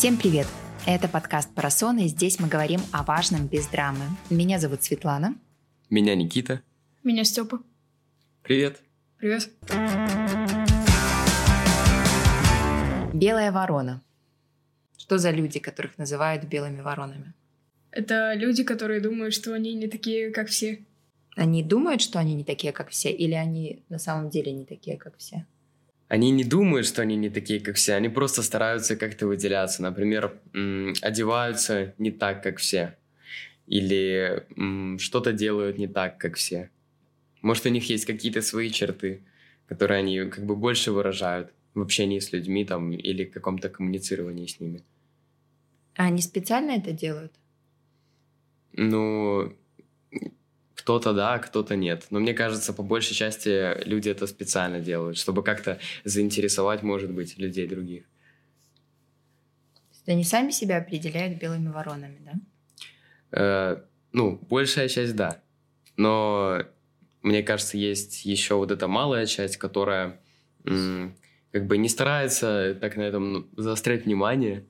Всем 0.00 0.16
привет! 0.16 0.46
Это 0.86 1.08
подкаст 1.08 1.54
«Парасон», 1.54 1.98
и 1.98 2.06
здесь 2.06 2.40
мы 2.40 2.48
говорим 2.48 2.80
о 2.90 3.02
важном 3.02 3.46
без 3.46 3.66
драмы. 3.66 4.06
Меня 4.30 4.58
зовут 4.58 4.82
Светлана. 4.82 5.34
Меня 5.90 6.14
Никита. 6.14 6.62
Меня 7.04 7.22
Степа. 7.22 7.60
Привет. 8.42 8.80
Привет. 9.18 9.50
Белая 13.12 13.52
ворона. 13.52 14.00
Что 14.96 15.18
за 15.18 15.32
люди, 15.32 15.58
которых 15.58 15.98
называют 15.98 16.44
белыми 16.44 16.80
воронами? 16.80 17.34
Это 17.90 18.32
люди, 18.32 18.64
которые 18.64 19.02
думают, 19.02 19.34
что 19.34 19.52
они 19.52 19.74
не 19.74 19.86
такие, 19.86 20.30
как 20.30 20.48
все. 20.48 20.82
Они 21.36 21.62
думают, 21.62 22.00
что 22.00 22.18
они 22.18 22.34
не 22.34 22.44
такие, 22.44 22.72
как 22.72 22.88
все, 22.88 23.12
или 23.12 23.34
они 23.34 23.82
на 23.90 23.98
самом 23.98 24.30
деле 24.30 24.50
не 24.50 24.64
такие, 24.64 24.96
как 24.96 25.18
все? 25.18 25.44
Они 26.10 26.32
не 26.32 26.42
думают, 26.42 26.86
что 26.86 27.02
они 27.02 27.14
не 27.14 27.30
такие, 27.30 27.60
как 27.60 27.76
все, 27.76 27.94
они 27.94 28.08
просто 28.08 28.42
стараются 28.42 28.96
как-то 28.96 29.28
выделяться. 29.28 29.80
Например, 29.80 30.36
одеваются 31.02 31.94
не 31.98 32.10
так, 32.10 32.42
как 32.42 32.58
все. 32.58 32.96
Или 33.68 34.44
что-то 34.98 35.32
делают 35.32 35.78
не 35.78 35.86
так, 35.86 36.18
как 36.18 36.34
все. 36.34 36.68
Может, 37.42 37.66
у 37.66 37.68
них 37.68 37.88
есть 37.90 38.06
какие-то 38.06 38.42
свои 38.42 38.70
черты, 38.70 39.22
которые 39.68 39.98
они 40.00 40.30
как 40.30 40.44
бы 40.44 40.56
больше 40.56 40.90
выражают 40.90 41.52
в 41.74 41.80
общении 41.80 42.18
с 42.18 42.32
людьми 42.32 42.64
там 42.64 42.90
или 42.90 43.24
в 43.24 43.30
каком-то 43.30 43.68
коммуницировании 43.68 44.46
с 44.46 44.58
ними. 44.58 44.82
А 45.94 46.06
они 46.06 46.22
специально 46.22 46.72
это 46.72 46.90
делают? 46.90 47.32
Ну, 48.72 49.52
кто-то 50.80 51.12
да, 51.12 51.38
кто-то 51.38 51.76
нет. 51.76 52.06
Но 52.10 52.20
мне 52.20 52.32
кажется, 52.32 52.72
по 52.72 52.82
большей 52.82 53.14
части 53.14 53.86
люди 53.86 54.08
это 54.08 54.26
специально 54.26 54.80
делают, 54.80 55.18
чтобы 55.18 55.42
как-то 55.42 55.78
заинтересовать, 56.04 56.82
может 56.82 57.10
быть, 57.10 57.36
людей 57.38 57.66
других. 57.66 58.04
То 60.06 60.12
они 60.12 60.24
сами 60.24 60.50
себя 60.50 60.78
определяют 60.78 61.38
белыми 61.38 61.68
воронами, 61.68 62.18
да? 62.24 62.32
Э, 63.32 63.82
ну, 64.12 64.40
большая 64.48 64.88
часть 64.88 65.14
да. 65.14 65.42
Но 65.96 66.62
мне 67.22 67.42
кажется, 67.42 67.76
есть 67.76 68.24
еще 68.24 68.54
вот 68.54 68.70
эта 68.70 68.88
малая 68.88 69.26
часть, 69.26 69.58
которая 69.58 70.18
м, 70.64 71.14
как 71.52 71.66
бы 71.66 71.76
не 71.76 71.90
старается 71.90 72.74
так 72.80 72.96
на 72.96 73.02
этом 73.02 73.32
ну, 73.32 73.48
заострять 73.56 74.06
внимание. 74.06 74.64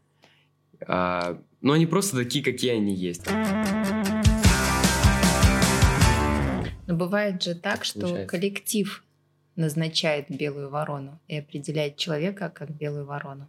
А, 0.88 1.40
но 1.60 1.74
они 1.74 1.86
просто 1.86 2.16
такие, 2.16 2.44
какие 2.44 2.72
они 2.72 2.94
есть. 2.94 3.26
Но 6.90 6.96
бывает 6.96 7.40
же 7.40 7.54
так, 7.54 7.84
что 7.84 8.00
Получается. 8.00 8.26
коллектив 8.26 9.04
назначает 9.54 10.28
белую 10.28 10.70
ворону 10.70 11.20
и 11.28 11.36
определяет 11.38 11.96
человека 11.96 12.50
как 12.50 12.72
белую 12.72 13.06
ворону. 13.06 13.48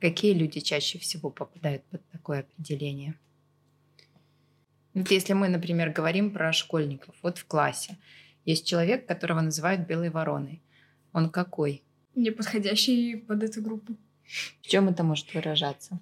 Какие 0.00 0.32
люди 0.32 0.58
чаще 0.58 0.98
всего 0.98 1.30
попадают 1.30 1.84
под 1.84 2.04
такое 2.10 2.40
определение? 2.40 3.14
Вот 4.92 5.08
если 5.12 5.34
мы, 5.34 5.48
например, 5.48 5.92
говорим 5.92 6.32
про 6.32 6.52
школьников, 6.52 7.14
вот 7.22 7.38
в 7.38 7.46
классе 7.46 7.96
есть 8.44 8.66
человек, 8.66 9.06
которого 9.06 9.42
называют 9.42 9.86
белой 9.86 10.10
вороной. 10.10 10.60
Он 11.12 11.30
какой? 11.30 11.84
Не 12.16 12.32
подходящий 12.32 13.14
под 13.14 13.44
эту 13.44 13.62
группу. 13.62 13.96
В 14.62 14.66
чем 14.66 14.88
это 14.88 15.04
может 15.04 15.32
выражаться? 15.32 16.00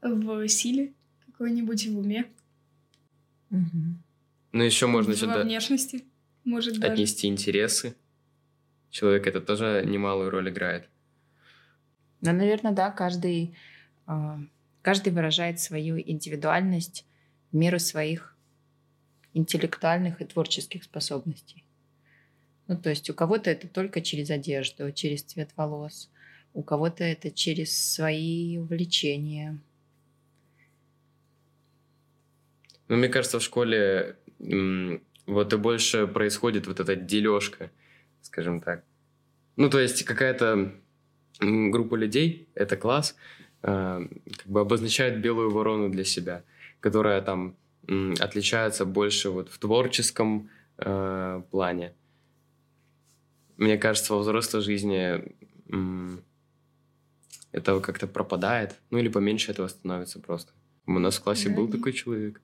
В 0.00 0.48
силе 0.48 0.94
какой-нибудь, 1.26 1.88
в 1.88 1.98
уме, 1.98 2.24
Мгм. 3.50 4.02
Но 4.52 4.64
еще 4.64 4.86
можно 4.86 5.12
во 5.12 5.16
сюда 5.16 5.42
внешности, 5.42 6.04
может 6.44 6.78
даже. 6.78 6.92
отнести 6.92 7.26
интересы. 7.26 7.94
Человек 8.90 9.26
это 9.26 9.40
тоже 9.40 9.84
немалую 9.86 10.30
роль 10.30 10.48
играет. 10.48 10.88
Ну, 12.20 12.32
наверное, 12.32 12.72
да, 12.72 12.90
каждый, 12.90 13.54
а, 14.06 14.40
каждый 14.82 15.12
выражает 15.12 15.60
свою 15.60 15.98
индивидуальность 16.00 17.06
в 17.52 17.56
меру 17.56 17.78
своих 17.78 18.36
интеллектуальных 19.34 20.20
и 20.20 20.24
творческих 20.24 20.84
способностей. 20.84 21.64
Ну, 22.66 22.76
то 22.76 22.90
есть 22.90 23.08
у 23.08 23.14
кого-то 23.14 23.50
это 23.50 23.68
только 23.68 24.00
через 24.00 24.30
одежду, 24.30 24.90
через 24.92 25.22
цвет 25.22 25.50
волос, 25.56 26.10
у 26.54 26.62
кого-то 26.62 27.04
это 27.04 27.30
через 27.30 27.94
свои 27.94 28.58
увлечения. 28.58 29.58
Но 32.88 32.96
мне 32.96 33.08
кажется, 33.08 33.38
в 33.38 33.42
школе 33.42 34.16
вот 35.26 35.52
и 35.52 35.56
больше 35.56 36.06
происходит 36.06 36.66
вот 36.66 36.80
эта 36.80 36.96
дележка, 36.96 37.70
скажем 38.22 38.60
так. 38.60 38.82
Ну, 39.56 39.68
то 39.68 39.78
есть 39.78 40.04
какая-то 40.04 40.72
группа 41.40 41.96
людей, 41.96 42.48
это 42.54 42.76
класс, 42.76 43.14
э, 43.62 44.06
как 44.38 44.46
бы 44.46 44.60
обозначает 44.60 45.20
белую 45.20 45.50
ворону 45.50 45.88
для 45.90 46.04
себя, 46.04 46.42
которая 46.80 47.20
там 47.20 47.56
м, 47.86 48.14
отличается 48.20 48.84
больше 48.84 49.30
вот 49.30 49.48
в 49.50 49.58
творческом 49.58 50.48
э, 50.78 51.42
плане. 51.50 51.94
Мне 53.56 53.76
кажется, 53.78 54.14
во 54.14 54.20
взрослой 54.20 54.60
жизни 54.62 55.22
м, 55.68 56.22
это 57.52 57.80
как-то 57.80 58.06
пропадает, 58.06 58.76
ну 58.90 58.98
или 58.98 59.08
поменьше 59.08 59.50
этого 59.50 59.68
становится 59.68 60.20
просто. 60.20 60.52
У 60.86 60.98
нас 60.98 61.16
в 61.18 61.22
классе 61.22 61.48
Да, 61.48 61.56
был 61.56 61.66
да. 61.66 61.76
такой 61.76 61.92
человек. 61.92 62.40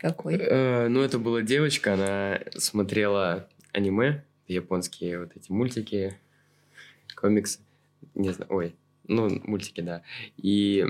Какой? 0.00 0.36
Э, 0.36 0.88
ну, 0.88 1.02
это 1.02 1.18
была 1.18 1.42
девочка, 1.42 1.92
она 1.92 2.40
смотрела 2.56 3.46
аниме, 3.72 4.24
японские 4.48 5.20
вот 5.20 5.32
эти 5.36 5.52
мультики, 5.52 6.18
комиксы, 7.14 7.60
не 8.14 8.30
знаю, 8.30 8.50
ой, 8.50 8.74
ну, 9.06 9.28
мультики, 9.44 9.82
да. 9.82 10.02
И 10.38 10.86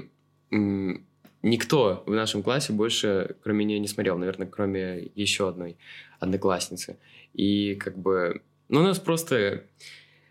никто 0.50 2.04
в 2.06 2.12
нашем 2.12 2.44
классе 2.44 2.72
больше, 2.72 3.34
кроме 3.42 3.64
нее, 3.64 3.80
не 3.80 3.88
смотрел, 3.88 4.16
наверное, 4.16 4.46
кроме 4.46 5.10
еще 5.16 5.48
одной 5.48 5.76
одноклассницы. 6.20 6.96
И 7.32 7.74
как 7.74 7.98
бы, 7.98 8.42
ну, 8.68 8.78
у 8.78 8.84
нас 8.84 9.00
просто 9.00 9.64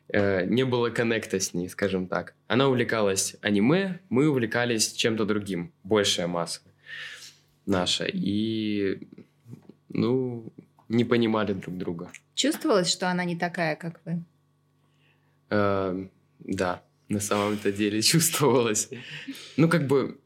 э, 0.08 0.46
не 0.46 0.64
было 0.64 0.90
коннекта 0.90 1.42
с 1.42 1.54
ней, 1.54 1.68
скажем 1.68 2.08
так. 2.08 2.34
Она 2.48 2.70
увлекалась 2.70 3.36
аниме, 3.42 4.00
мы 4.08 4.30
увлекались 4.30 4.94
чем-то 4.94 5.26
другим, 5.26 5.74
большая 5.84 6.28
масса 6.28 6.62
наша. 7.70 8.06
И, 8.06 9.08
ну, 9.90 10.52
не 10.90 11.06
понимали 11.06 11.54
друг 11.54 11.78
друга. 11.78 12.12
Чувствовалось, 12.36 12.90
что 12.92 13.10
она 13.10 13.26
не 13.26 13.38
такая, 13.38 13.76
как 13.76 14.02
вы? 14.06 14.24
Э, 15.50 16.08
да, 16.40 16.84
на 17.10 17.20
самом-то 17.20 17.72
деле 17.72 18.02
чувствовалось. 18.12 18.90
Ну, 19.58 19.70
как 19.70 19.88
бы, 19.88 20.20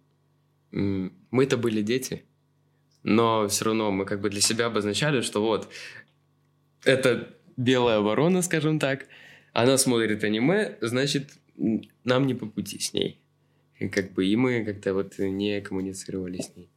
мы-то 0.72 1.58
были 1.58 1.82
дети, 1.82 2.24
но 3.04 3.48
все 3.48 3.66
равно 3.66 3.92
мы 3.92 4.06
как 4.06 4.22
бы 4.22 4.30
для 4.30 4.42
себя 4.42 4.66
обозначали, 4.68 5.22
что 5.22 5.42
вот, 5.42 5.70
это 6.86 7.30
белая 7.58 8.00
ворона, 8.00 8.42
скажем 8.42 8.80
так, 8.80 9.08
она 9.54 9.78
смотрит 9.78 10.24
аниме, 10.24 10.78
значит, 10.82 11.32
нам 12.04 12.26
не 12.26 12.34
по 12.34 12.46
пути 12.46 12.80
с 12.80 12.94
ней. 12.94 13.20
Как 13.92 14.14
бы 14.14 14.26
и 14.26 14.36
мы 14.36 14.64
как-то 14.66 14.94
вот 14.94 15.20
не 15.20 15.62
коммуницировали 15.62 16.42
с 16.42 16.56
ней. 16.56 16.70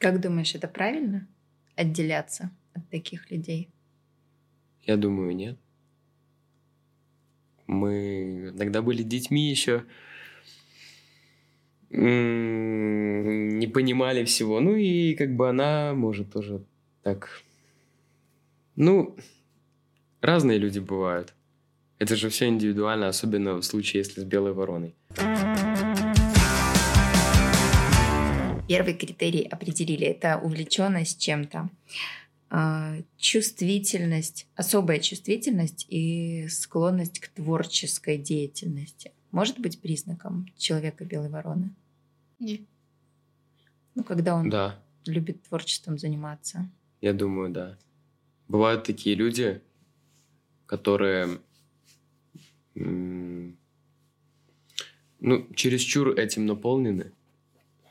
Как 0.00 0.18
думаешь, 0.18 0.54
это 0.54 0.66
правильно? 0.66 1.28
Отделяться 1.76 2.50
от 2.72 2.88
таких 2.88 3.30
людей? 3.30 3.68
Я 4.82 4.96
думаю, 4.96 5.36
нет. 5.36 5.58
Мы 7.66 8.54
тогда 8.56 8.80
были 8.80 9.02
детьми 9.02 9.50
еще. 9.50 9.84
М, 11.90 13.58
Не 13.58 13.66
понимали 13.66 14.24
всего. 14.24 14.58
Ну 14.60 14.74
и 14.74 15.14
как 15.14 15.36
бы 15.36 15.50
она 15.50 15.92
может 15.94 16.32
тоже 16.32 16.64
так... 17.02 17.42
Ну, 18.76 19.16
разные 20.22 20.56
люди 20.56 20.78
бывают. 20.78 21.34
Это 21.98 22.16
же 22.16 22.30
все 22.30 22.48
индивидуально, 22.48 23.08
особенно 23.08 23.56
в 23.56 23.62
случае, 23.64 23.98
если 24.00 24.22
с 24.22 24.24
белой 24.24 24.54
вороной. 24.54 24.94
Первый 28.70 28.94
критерий 28.94 29.42
определили– 29.42 30.06
это 30.06 30.38
увлеченность 30.38 31.20
чем-то, 31.20 31.68
а, 32.50 32.94
чувствительность, 33.16 34.46
особая 34.54 35.00
чувствительность 35.00 35.86
и 35.88 36.46
склонность 36.46 37.18
к 37.18 37.26
творческой 37.30 38.16
деятельности. 38.16 39.10
Может 39.32 39.58
быть 39.58 39.80
признаком 39.80 40.46
человека 40.56 41.04
белой 41.04 41.30
вороны? 41.30 41.74
Не. 42.38 42.64
Ну, 43.96 44.04
когда 44.04 44.36
он 44.36 44.48
Да, 44.50 44.80
любит 45.04 45.42
творчеством 45.42 45.98
заниматься. 45.98 46.70
я 47.00 47.12
думаю, 47.12 47.50
да. 47.50 47.76
Бывают 48.46 48.84
такие 48.84 49.16
люди, 49.16 49.60
которые 50.66 51.40
ну, 52.76 53.54
чересчур 55.56 56.10
этим 56.10 56.46
наполнены. 56.46 57.10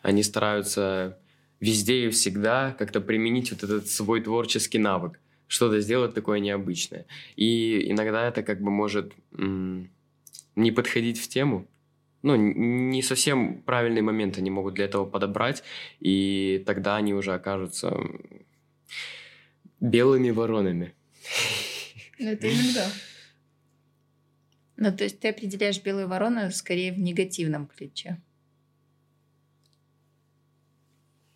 Они 0.09 0.23
стараются 0.23 1.19
везде 1.59 2.07
и 2.07 2.09
всегда 2.09 2.75
как-то 2.79 3.00
применить 3.00 3.51
вот 3.51 3.63
этот 3.63 3.88
свой 3.88 4.21
творческий 4.21 4.79
навык, 4.79 5.19
что-то 5.45 5.79
сделать 5.81 6.15
такое 6.15 6.39
необычное. 6.39 7.06
И 7.35 7.91
иногда 7.91 8.27
это 8.27 8.41
как 8.41 8.59
бы 8.59 8.71
может 8.71 9.13
не 10.56 10.71
подходить 10.71 11.19
в 11.19 11.27
тему. 11.27 11.67
Ну, 12.23 12.35
не 12.35 13.03
совсем 13.03 13.61
правильный 13.61 14.01
момент 14.01 14.39
они 14.39 14.50
могут 14.50 14.73
для 14.73 14.85
этого 14.85 15.06
подобрать, 15.06 15.63
и 16.00 16.63
тогда 16.65 16.95
они 16.95 17.13
уже 17.13 17.35
окажутся 17.35 17.95
белыми 19.79 20.31
воронами. 20.31 20.95
Ну, 22.17 22.31
Это 22.31 22.51
иногда. 22.51 22.91
Ну, 24.75 24.91
то 24.97 25.03
есть 25.03 25.19
ты 25.19 25.29
определяешь 25.29 25.83
белую 25.83 26.07
ворону 26.07 26.50
скорее 26.51 26.94
в 26.94 27.00
негативном 27.00 27.67
ключе. 27.67 28.17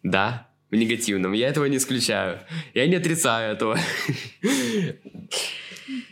Да, 0.04 0.50
в 0.70 0.76
негативном. 0.76 1.34
Я 1.34 1.50
этого 1.50 1.66
не 1.66 1.78
исключаю. 1.78 2.40
Я 2.74 2.88
не 2.88 2.96
отрицаю 2.96 3.54
этого. 3.54 3.80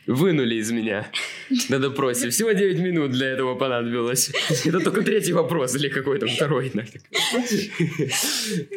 Вынули 0.08 0.56
из 0.56 0.72
меня 0.72 1.08
на 1.70 1.80
допросе. 1.80 2.30
Всего 2.30 2.52
9 2.52 2.80
минут 2.80 3.12
для 3.12 3.28
этого 3.28 3.56
понадобилось. 3.56 4.32
Это 4.66 4.80
только 4.80 5.02
третий 5.02 5.34
вопрос 5.34 5.76
или 5.76 5.90
какой 5.90 6.20
там 6.20 6.30
второй. 6.30 6.72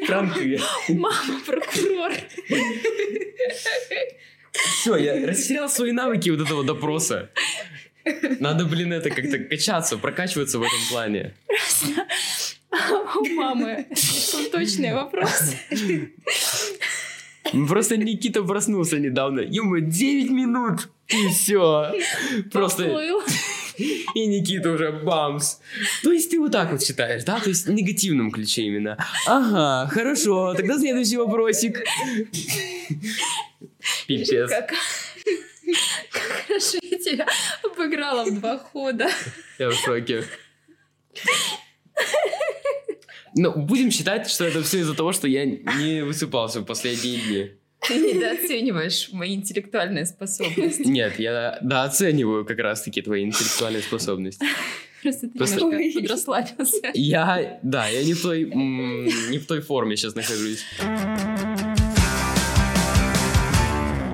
Кранты. 0.06 0.60
Мама, 0.88 1.40
прокурор. 1.46 2.12
Все, 4.52 4.96
я 4.96 5.26
растерял 5.26 5.68
свои 5.68 5.92
навыки 5.92 6.30
вот 6.30 6.40
этого 6.40 6.64
допроса. 6.64 7.30
Надо, 8.40 8.66
блин, 8.66 8.92
это 8.92 9.10
как-то 9.10 9.38
качаться, 9.38 9.98
прокачиваться 9.98 10.58
в 10.58 10.62
этом 10.62 10.78
плане. 10.90 11.34
У 13.20 13.26
мамы 13.34 13.86
слишком 13.94 14.50
точные 14.50 14.94
вопросы. 15.02 15.58
Просто 17.68 17.96
Никита 17.96 18.42
проснулся 18.42 18.98
недавно. 18.98 19.40
Ему 19.40 19.78
9 19.78 20.30
минут. 20.30 20.88
И 21.08 21.28
все. 21.28 21.92
Просто... 22.52 22.84
И 23.76 24.26
Никита 24.26 24.70
уже 24.70 24.92
бамс. 24.92 25.58
То 26.04 26.12
есть 26.12 26.30
ты 26.30 26.38
вот 26.38 26.52
так 26.52 26.70
вот 26.70 26.80
считаешь, 26.80 27.24
да? 27.24 27.40
То 27.40 27.48
есть 27.48 27.66
в 27.66 27.72
негативном 27.72 28.30
ключе 28.30 28.62
именно. 28.62 28.96
Ага, 29.26 29.90
хорошо. 29.92 30.54
Тогда 30.54 30.78
следующий 30.78 31.16
вопросик. 31.16 31.82
Пипец. 34.06 34.48
Как, 34.48 34.68
как 36.12 36.32
хорошо 36.46 36.78
я 36.82 36.98
тебя 36.98 37.26
обыграла 37.64 38.24
в 38.24 38.38
два 38.38 38.58
хода. 38.58 39.08
Я 39.58 39.70
в 39.70 39.74
шоке. 39.74 40.24
Ну, 43.36 43.52
будем 43.56 43.90
считать, 43.90 44.28
что 44.30 44.44
это 44.44 44.62
все 44.62 44.80
из-за 44.80 44.94
того, 44.94 45.12
что 45.12 45.26
я 45.26 45.44
не 45.44 46.04
высыпался 46.04 46.60
в 46.60 46.64
последние 46.64 47.16
дни. 47.20 47.50
Ты 47.86 47.98
недооцениваешь 47.98 49.10
мои 49.12 49.34
интеллектуальные 49.34 50.06
способности. 50.06 50.82
Нет, 50.82 51.18
я 51.18 51.58
дооцениваю 51.60 52.44
как 52.46 52.58
раз-таки 52.58 53.02
твои 53.02 53.24
интеллектуальные 53.24 53.82
способности. 53.82 54.46
Просто 55.02 55.28
ты 55.28 55.36
Просто- 55.36 55.60
немножко 55.60 56.00
подрасслабился. 56.00 56.90
Я, 56.94 57.58
да, 57.62 57.88
я 57.88 58.04
не 58.04 58.14
в 58.14 58.22
той, 58.22 58.44
не 58.44 59.38
в 59.38 59.46
той 59.46 59.60
форме 59.60 59.96
сейчас 59.96 60.14
нахожусь. 60.14 60.64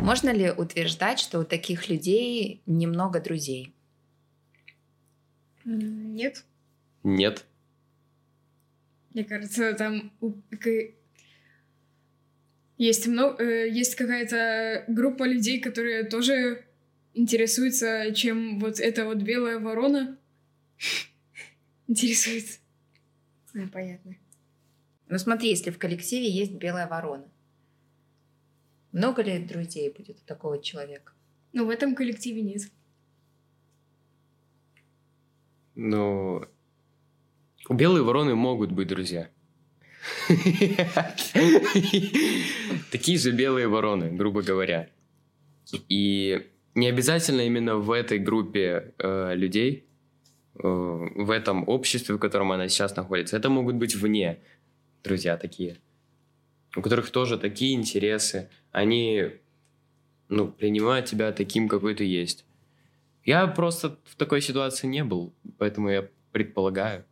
Можно 0.03 0.31
ли 0.31 0.51
утверждать, 0.51 1.21
что 1.21 1.39
у 1.39 1.45
таких 1.45 1.89
людей 1.89 2.63
немного 2.67 3.21
друзей? 3.21 3.73
Нет. 5.65 6.45
Нет. 7.05 7.45
Мне 9.13 9.25
кажется, 9.25 9.75
там 9.75 10.13
есть 12.79 13.07
много, 13.07 13.67
есть 13.67 13.95
какая-то 13.97 14.85
группа 14.89 15.25
людей, 15.25 15.61
которые 15.61 16.05
тоже 16.05 16.65
интересуются, 17.13 18.15
чем 18.15 18.59
вот 18.59 18.81
эта 18.81 19.05
вот 19.05 19.19
белая 19.19 19.59
ворона 19.59 20.19
интересуется. 21.89 22.59
Ну, 23.53 23.69
понятно. 23.69 24.17
Ну 25.09 25.19
смотри, 25.19 25.51
если 25.51 25.71
в 25.71 25.79
коллективе 25.79 26.31
есть 26.31 26.53
белая 26.53 26.87
ворона, 26.87 27.29
много 28.93 29.23
ли 29.23 29.45
друзей 29.45 29.91
будет 29.91 30.19
у 30.21 30.25
такого 30.25 30.63
человека? 30.63 31.13
Но 31.53 31.65
в 31.65 31.69
этом 31.71 31.97
коллективе 31.97 32.43
нет. 32.43 32.63
Но 35.75 36.49
у 37.71 37.75
белой 37.75 38.03
вороны 38.03 38.35
могут 38.35 38.73
быть 38.73 38.89
друзья. 38.89 39.31
Такие 42.91 43.17
же 43.17 43.31
белые 43.31 43.69
вороны, 43.69 44.11
грубо 44.11 44.43
говоря. 44.43 44.89
И 45.89 46.49
не 46.75 46.89
обязательно 46.89 47.43
именно 47.43 47.77
в 47.77 47.93
этой 47.93 48.19
группе 48.19 48.93
э, 48.99 49.37
людей, 49.37 49.87
э, 50.57 50.63
в 50.65 51.31
этом 51.31 51.69
обществе, 51.69 52.17
в 52.17 52.19
котором 52.19 52.51
она 52.51 52.69
сейчас 52.69 52.97
находится. 52.97 53.37
Это 53.37 53.49
могут 53.51 53.77
быть 53.77 53.95
вне 53.95 54.41
друзья 55.05 55.37
такие, 55.37 55.77
у 56.75 56.83
которых 56.83 57.11
тоже 57.11 57.39
такие 57.39 57.77
интересы. 57.77 58.51
Они 58.73 59.31
ну, 60.29 60.49
принимают 60.49 61.07
тебя 61.07 61.31
таким, 61.31 61.69
какой 61.69 61.95
ты 61.95 62.05
есть. 62.05 62.45
Я 63.25 63.47
просто 63.47 63.97
в 64.07 64.17
такой 64.17 64.41
ситуации 64.43 64.89
не 64.89 65.05
был, 65.05 65.33
поэтому 65.57 65.89
я 65.89 66.09
предполагаю. 66.33 67.05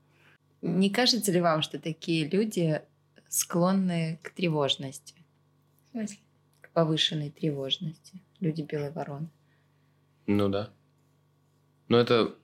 Не 0.62 0.90
кажется 0.90 1.32
ли 1.32 1.40
вам, 1.40 1.62
что 1.62 1.78
такие 1.78 2.28
люди 2.28 2.82
склонны 3.28 4.18
к 4.22 4.30
тревожности, 4.30 5.14
В 5.86 5.90
смысле? 5.90 6.18
к 6.60 6.70
повышенной 6.70 7.30
тревожности? 7.30 8.20
Люди 8.40 8.62
белой 8.62 8.90
вороны. 8.90 9.28
Ну 10.26 10.48
да. 10.48 10.70
Но 11.88 11.98
это, 11.98 12.34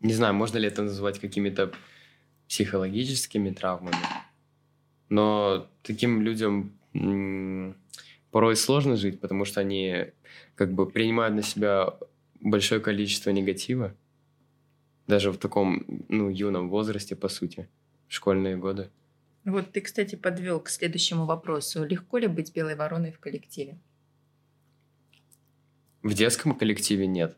не 0.00 0.12
знаю, 0.12 0.34
можно 0.34 0.58
ли 0.58 0.68
это 0.68 0.82
называть 0.82 1.18
какими-то 1.18 1.72
психологическими 2.48 3.50
травмами. 3.50 3.96
Но 5.08 5.68
таким 5.82 6.22
людям 6.22 6.72
порой 8.30 8.56
сложно 8.56 8.96
жить, 8.96 9.20
потому 9.20 9.44
что 9.44 9.60
они 9.60 10.06
как 10.54 10.72
бы 10.72 10.88
принимают 10.88 11.34
на 11.34 11.42
себя 11.42 11.94
большое 12.40 12.80
количество 12.80 13.30
негатива. 13.30 13.94
Даже 15.06 15.30
в 15.30 15.36
таком, 15.36 15.84
ну, 16.08 16.30
юном 16.30 16.70
возрасте, 16.70 17.14
по 17.14 17.28
сути, 17.28 17.68
в 18.08 18.14
школьные 18.14 18.56
годы. 18.56 18.90
Вот 19.44 19.72
ты, 19.72 19.82
кстати, 19.82 20.14
подвел 20.14 20.60
к 20.60 20.70
следующему 20.70 21.26
вопросу. 21.26 21.84
Легко 21.84 22.18
ли 22.18 22.26
быть 22.26 22.54
белой 22.54 22.76
вороной 22.76 23.12
в 23.12 23.18
коллективе? 23.18 23.78
В 26.02 26.14
детском 26.14 26.54
коллективе 26.54 27.06
нет. 27.06 27.36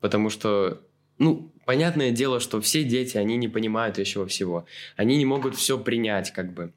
Потому 0.00 0.28
что, 0.28 0.82
ну, 1.18 1.52
понятное 1.64 2.10
дело, 2.10 2.40
что 2.40 2.60
все 2.60 2.84
дети, 2.84 3.16
они 3.16 3.36
не 3.36 3.48
понимают 3.48 3.98
еще 3.98 4.26
всего. 4.26 4.66
Они 4.96 5.16
не 5.16 5.24
могут 5.24 5.54
все 5.56 5.78
принять, 5.78 6.30
как 6.32 6.52
бы, 6.52 6.72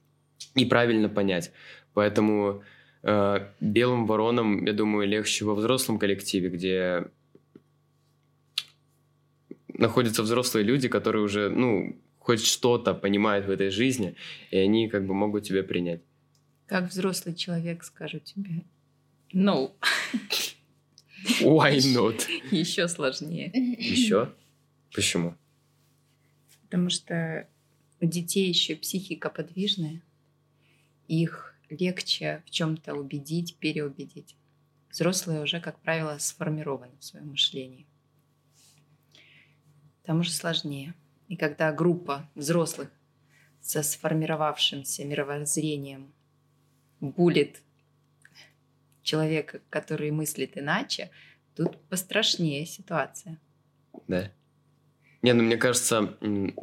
и 0.55 0.65
правильно 0.65 1.10
понять. 1.10 1.51
Поэтому 1.93 2.63
э, 3.03 3.48
белым 3.60 4.05
воронам, 4.05 4.65
я 4.65 4.72
думаю, 4.72 5.08
легче 5.08 5.43
во 5.43 5.55
взрослом 5.55 6.00
коллективе, 6.00 6.50
где 6.50 7.05
находятся 9.79 10.24
взрослые 10.24 10.63
люди, 10.63 10.88
которые 10.88 11.24
уже, 11.24 11.50
ну, 11.50 11.95
хоть 12.19 12.45
что-то 12.45 12.93
понимают 12.93 13.45
в 13.45 13.50
этой 13.50 13.69
жизни, 13.69 14.15
и 14.51 14.57
они 14.57 14.89
как 14.89 15.05
бы 15.05 15.13
могут 15.13 15.43
тебя 15.43 15.63
принять. 15.63 16.01
Как 16.67 16.89
взрослый 16.89 17.33
человек 17.33 17.83
скажу 17.83 18.19
тебе. 18.19 18.63
No. 19.33 19.71
Why 21.41 21.77
not? 21.77 22.27
Еще 22.51 22.88
сложнее. 22.88 23.51
Еще? 23.53 24.31
Почему? 24.93 25.36
Потому 26.63 26.89
что 26.89 27.48
у 28.01 28.05
детей 28.05 28.48
еще 28.48 28.75
психика 28.75 29.29
подвижная. 29.29 30.01
Их 31.07 31.55
легче 31.69 32.43
в 32.45 32.51
чем-то 32.51 32.93
убедить, 32.93 33.55
переубедить. 33.57 34.36
Взрослые 34.91 35.41
уже, 35.41 35.59
как 35.59 35.79
правило, 35.79 36.17
сформированы 36.19 36.93
в 37.00 37.03
своем 37.03 37.29
мышлении. 37.29 37.86
Там 40.10 40.22
уже 40.22 40.32
сложнее. 40.32 40.96
И 41.28 41.36
когда 41.36 41.72
группа 41.72 42.28
взрослых 42.34 42.89
со 43.62 43.84
сформировавшимся 43.84 45.06
мировоззрением 45.06 46.12
булит 47.00 47.62
человека, 49.04 49.62
который 49.70 50.10
мыслит 50.10 50.58
иначе, 50.58 51.12
тут 51.56 51.80
пострашнее 51.89 52.66
ситуация. 52.66 53.38
Да. 54.08 54.32
Не, 55.22 55.34
ну 55.34 55.44
мне 55.44 55.58
кажется, 55.58 56.18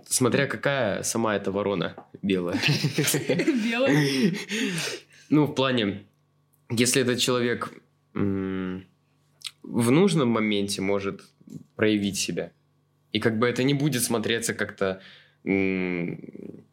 смотря 0.08 0.48
какая 0.48 1.04
сама 1.04 1.36
эта 1.36 1.52
ворона 1.52 1.94
белая. 2.22 2.58
Белая. 3.64 4.34
Ну, 5.28 5.44
в 5.46 5.54
плане, 5.54 6.04
если 6.68 7.02
этот 7.02 7.20
человек 7.20 7.72
в 8.12 8.80
нужном 9.62 10.30
моменте 10.30 10.82
может 10.82 11.22
проявить 11.76 12.16
себя, 12.16 12.50
и 13.16 13.18
как 13.18 13.38
бы 13.38 13.48
это 13.48 13.62
не 13.64 13.72
будет 13.72 14.02
смотреться 14.02 14.52
как-то 14.52 15.00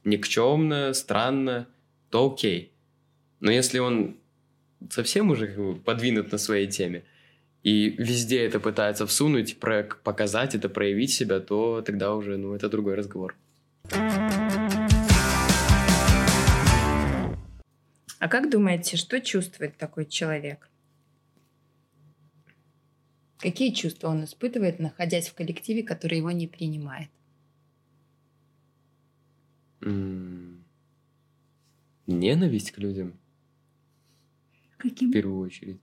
никчемно, 0.03 0.93
странно, 0.93 1.67
то 2.09 2.25
окей. 2.33 2.73
Но 3.39 3.49
если 3.49 3.79
он 3.79 4.17
совсем 4.89 5.29
уже 5.31 5.47
как 5.47 5.57
бы 5.57 5.75
подвинут 5.75 6.33
на 6.33 6.37
своей 6.37 6.67
теме, 6.67 7.05
и 7.63 7.95
везде 7.97 8.45
это 8.45 8.59
пытается 8.59 9.05
всунуть, 9.07 9.57
про- 9.57 9.87
показать 10.03 10.53
это, 10.53 10.67
проявить 10.67 11.13
себя, 11.13 11.39
то 11.39 11.81
тогда 11.81 12.13
уже, 12.13 12.35
ну, 12.35 12.53
это 12.53 12.67
другой 12.67 12.95
разговор. 12.95 13.35
А 18.19 18.27
как 18.27 18.49
думаете, 18.49 18.97
что 18.97 19.21
чувствует 19.21 19.77
такой 19.77 20.05
человек? 20.05 20.67
Какие 23.43 23.73
чувства 23.73 24.07
он 24.07 24.23
испытывает, 24.23 24.79
находясь 24.79 25.27
в 25.27 25.33
коллективе, 25.33 25.83
который 25.83 26.17
его 26.17 26.31
не 26.31 26.47
принимает? 26.47 27.09
Ненависть 32.07 32.71
к 32.71 32.77
людям, 32.77 33.19
в 34.71 34.77
Каким? 34.77 35.11
первую 35.11 35.39
очередь. 35.39 35.81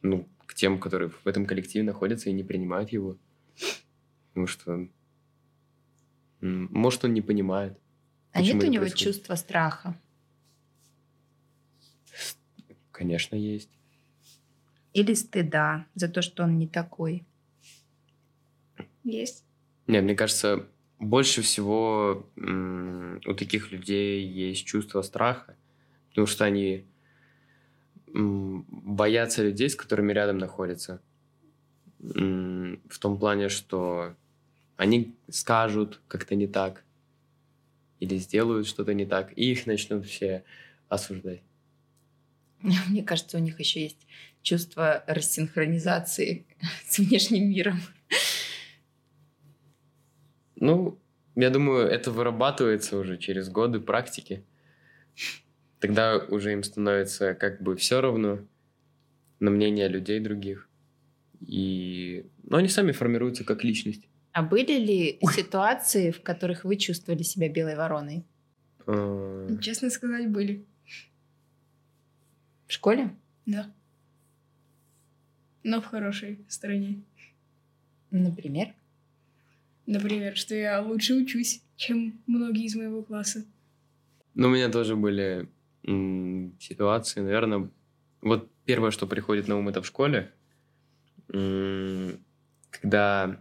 Ну, 0.00 0.26
к 0.46 0.54
тем, 0.54 0.80
которые 0.80 1.10
в 1.10 1.26
этом 1.26 1.44
коллективе 1.44 1.84
находятся 1.84 2.30
и 2.30 2.32
не 2.32 2.42
принимают 2.42 2.88
его. 2.90 3.18
Потому 4.28 4.46
что... 4.46 4.88
Может, 6.40 7.04
он 7.04 7.12
не 7.12 7.20
понимает. 7.20 7.78
А 8.32 8.40
нет 8.40 8.54
у 8.54 8.66
него 8.66 8.84
происходит? 8.84 9.04
чувства 9.04 9.34
страха? 9.34 10.00
Конечно, 12.92 13.36
есть. 13.36 13.75
Или 14.96 15.12
стыда 15.12 15.84
за 15.94 16.08
то, 16.08 16.22
что 16.22 16.44
он 16.44 16.58
не 16.58 16.66
такой? 16.66 17.26
Есть. 19.04 19.44
Нет, 19.86 20.04
мне 20.04 20.14
кажется, 20.14 20.66
больше 20.98 21.42
всего 21.42 22.26
у 22.34 23.34
таких 23.34 23.72
людей 23.72 24.26
есть 24.26 24.64
чувство 24.64 25.02
страха, 25.02 25.54
потому 26.08 26.26
что 26.26 26.46
они 26.46 26.86
боятся 28.06 29.42
людей, 29.42 29.68
с 29.68 29.76
которыми 29.76 30.14
рядом 30.14 30.38
находятся. 30.38 31.02
В 31.98 32.98
том 32.98 33.18
плане, 33.18 33.50
что 33.50 34.14
они 34.78 35.14
скажут 35.28 36.00
как-то 36.08 36.34
не 36.36 36.46
так 36.46 36.84
или 38.00 38.16
сделают 38.16 38.66
что-то 38.66 38.94
не 38.94 39.04
так, 39.04 39.36
и 39.36 39.52
их 39.52 39.66
начнут 39.66 40.06
все 40.06 40.42
осуждать. 40.88 41.42
Мне 42.88 43.02
кажется, 43.02 43.36
у 43.36 43.40
них 43.40 43.58
еще 43.60 43.82
есть 43.82 44.06
чувство 44.42 45.04
рассинхронизации 45.06 46.46
с 46.88 46.98
внешним 46.98 47.48
миром. 47.50 47.80
Ну, 50.56 50.98
я 51.34 51.50
думаю, 51.50 51.86
это 51.86 52.10
вырабатывается 52.10 52.96
уже 52.96 53.18
через 53.18 53.48
годы 53.48 53.80
практики. 53.80 54.44
Тогда 55.80 56.16
уже 56.16 56.52
им 56.52 56.62
становится 56.62 57.34
как 57.34 57.60
бы 57.60 57.76
все 57.76 58.00
равно 58.00 58.40
на 59.40 59.50
мнение 59.50 59.88
людей 59.88 60.20
других. 60.20 60.68
И... 61.46 62.24
Но 62.44 62.56
они 62.56 62.68
сами 62.68 62.92
формируются 62.92 63.44
как 63.44 63.64
личность. 63.64 64.08
А 64.32 64.42
были 64.42 64.78
ли 64.78 65.18
ситуации, 65.34 66.10
в 66.10 66.22
которых 66.22 66.64
вы 66.64 66.76
чувствовали 66.76 67.22
себя 67.22 67.48
белой 67.48 67.76
вороной? 67.76 68.24
А, 68.86 69.48
Честно 69.60 69.90
сказать, 69.90 70.30
были. 70.30 70.64
В 72.66 72.72
школе? 72.72 73.14
Да. 73.46 73.72
Но 75.62 75.80
в 75.80 75.86
хорошей 75.86 76.38
стороне. 76.48 77.02
Например? 78.10 78.74
Например, 79.86 80.36
что 80.36 80.54
я 80.54 80.80
лучше 80.80 81.14
учусь, 81.14 81.62
чем 81.76 82.20
многие 82.26 82.64
из 82.64 82.74
моего 82.74 83.02
класса. 83.02 83.44
Ну, 84.34 84.48
у 84.48 84.50
меня 84.50 84.68
тоже 84.68 84.96
были 84.96 85.48
м, 85.84 86.56
ситуации, 86.60 87.20
наверное... 87.20 87.70
Вот 88.20 88.50
первое, 88.64 88.90
что 88.90 89.06
приходит 89.06 89.46
на 89.46 89.56
ум, 89.56 89.68
это 89.68 89.82
в 89.82 89.86
школе. 89.86 90.32
М, 91.28 92.18
Когда 92.70 93.40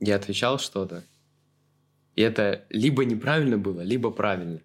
я 0.00 0.16
отвечал 0.16 0.58
что-то, 0.58 1.02
и 2.14 2.22
это 2.22 2.64
либо 2.68 3.04
неправильно 3.04 3.58
было, 3.58 3.80
либо 3.80 4.10
правильно. 4.10 4.60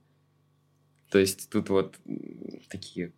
То 1.09 1.19
есть 1.19 1.49
тут 1.49 1.69
вот 1.69 1.97
такие... 2.69 3.11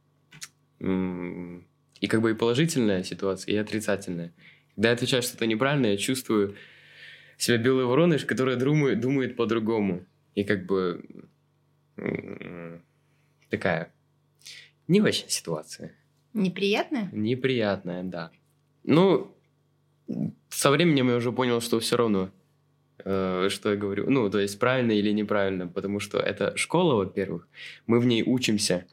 И 0.80 2.08
как 2.08 2.22
бы 2.22 2.32
и 2.32 2.34
положительная 2.34 3.04
ситуация, 3.04 3.54
и 3.54 3.58
отрицательная. 3.58 4.34
Когда 4.76 4.90
я 4.90 4.96
отвечаю 4.96 5.22
что-то 5.22 5.46
неправильно, 5.46 5.88
я 5.88 5.98
чувствую 5.98 6.56
себя 7.38 7.58
белой 7.58 7.86
вороной, 7.86 8.20
которая 8.20 8.56
думает, 8.56 9.00
думает 9.00 9.36
по-другому. 9.36 10.06
И 10.34 10.44
как 10.44 10.66
бы 10.66 11.04
такая 13.50 13.94
не 14.88 15.02
очень 15.02 15.30
ситуация. 15.30 15.94
Неприятно? 16.34 17.10
Неприятная, 17.12 18.04
да. 18.04 18.32
Ну, 18.84 19.36
со 20.50 20.72
временем 20.72 21.10
я 21.10 21.18
уже 21.18 21.32
понял, 21.32 21.62
что 21.62 21.80
все 21.80 21.98
равно, 21.98 22.32
что 23.04 23.72
я 23.72 23.76
говорю. 23.76 24.10
Ну, 24.10 24.30
то 24.30 24.40
есть 24.40 24.60
правильно 24.60 24.92
или 24.92 25.12
неправильно, 25.12 25.68
потому 25.68 26.00
что 26.00 26.18
это 26.18 26.56
школа, 26.58 26.96
во-первых, 26.96 27.48
мы 27.88 28.00
в 28.00 28.06
ней 28.06 28.24
учимся. 28.24 28.86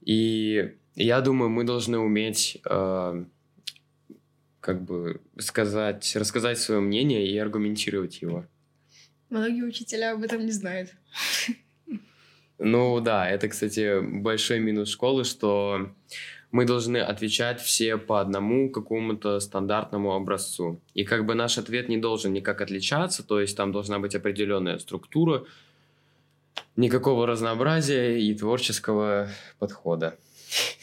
И 0.00 0.74
я 0.94 1.20
думаю, 1.20 1.48
мы 1.48 1.64
должны 1.64 1.98
уметь 1.98 2.60
э, 2.64 3.24
как 4.60 4.82
бы 4.82 5.20
сказать, 5.38 6.14
рассказать 6.16 6.58
свое 6.58 6.80
мнение 6.80 7.26
и 7.26 7.36
аргументировать 7.36 8.22
его. 8.22 8.46
Многие 9.28 9.64
учителя 9.64 10.12
об 10.12 10.22
этом 10.22 10.46
не 10.46 10.52
знают. 10.52 10.90
Ну 12.64 13.00
да, 13.00 13.28
это, 13.28 13.48
кстати, 13.48 14.00
большой 14.00 14.60
минус 14.60 14.88
школы, 14.88 15.24
что 15.24 15.92
мы 16.52 16.66
должны 16.66 16.98
отвечать 16.98 17.60
все 17.60 17.96
по 17.96 18.20
одному 18.20 18.70
какому-то 18.70 19.40
стандартному 19.40 20.12
образцу. 20.12 20.80
И 20.94 21.04
как 21.04 21.24
бы 21.24 21.34
наш 21.34 21.56
ответ 21.58 21.88
не 21.88 21.96
должен 21.96 22.32
никак 22.32 22.60
отличаться, 22.60 23.26
то 23.26 23.40
есть 23.40 23.56
там 23.56 23.72
должна 23.72 23.98
быть 23.98 24.14
определенная 24.14 24.78
структура, 24.78 25.44
никакого 26.76 27.26
разнообразия 27.26 28.20
и 28.20 28.34
творческого 28.34 29.28
подхода. 29.58 30.18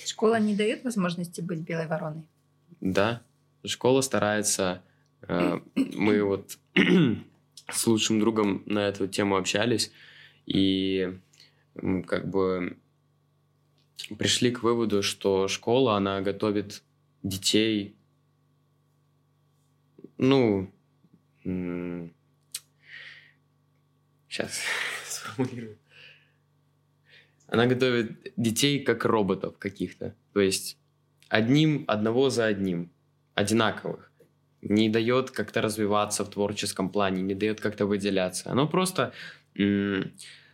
Школа 0.06 0.40
не 0.40 0.56
дает 0.56 0.84
возможности 0.84 1.42
быть 1.42 1.60
белой 1.60 1.88
вороной? 1.88 2.24
Да, 2.82 3.22
школа 3.64 4.02
старается. 4.02 4.82
э, 5.28 5.60
Мы 5.76 6.24
вот 6.24 6.58
с 7.72 7.86
лучшим 7.86 8.20
другом 8.20 8.64
на 8.66 8.88
эту 8.88 9.08
тему 9.08 9.38
общались 9.38 9.92
и 10.48 11.16
как 12.08 12.28
бы 12.28 12.78
пришли 14.18 14.52
к 14.52 14.64
выводу, 14.64 15.04
что 15.04 15.48
школа, 15.48 15.96
она 15.96 16.22
готовит 16.22 16.84
детей, 17.24 17.96
ну, 20.18 20.72
сейчас 24.28 24.62
сформулирую. 25.06 25.78
Она 27.48 27.66
готовит 27.66 28.32
детей 28.38 28.84
как 28.84 29.06
роботов 29.06 29.58
каких-то. 29.58 30.16
То 30.34 30.40
есть 30.40 30.78
одним, 31.30 31.86
одного 31.88 32.30
за 32.30 32.46
одним, 32.46 32.92
одинаковых. 33.34 34.12
Не 34.62 34.90
дает 34.90 35.32
как-то 35.32 35.62
развиваться 35.62 36.26
в 36.26 36.30
творческом 36.30 36.90
плане, 36.90 37.22
не 37.22 37.34
дает 37.34 37.62
как-то 37.62 37.86
выделяться. 37.86 38.52
Оно 38.52 38.68
просто 38.68 39.14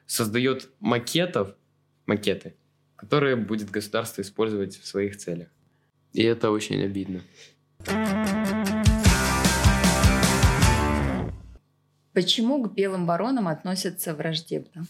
создает 0.06 0.70
макетов, 0.80 1.56
макеты, 2.06 2.56
которые 2.96 3.36
будет 3.36 3.70
государство 3.70 4.22
использовать 4.22 4.78
в 4.78 4.86
своих 4.86 5.18
целях. 5.18 5.50
И 6.14 6.24
это 6.24 6.52
очень 6.52 6.84
обидно. 6.84 7.22
Почему 12.14 12.64
к 12.64 12.74
белым 12.74 13.06
воронам 13.06 13.50
относятся 13.50 14.16
враждебно? 14.16 14.86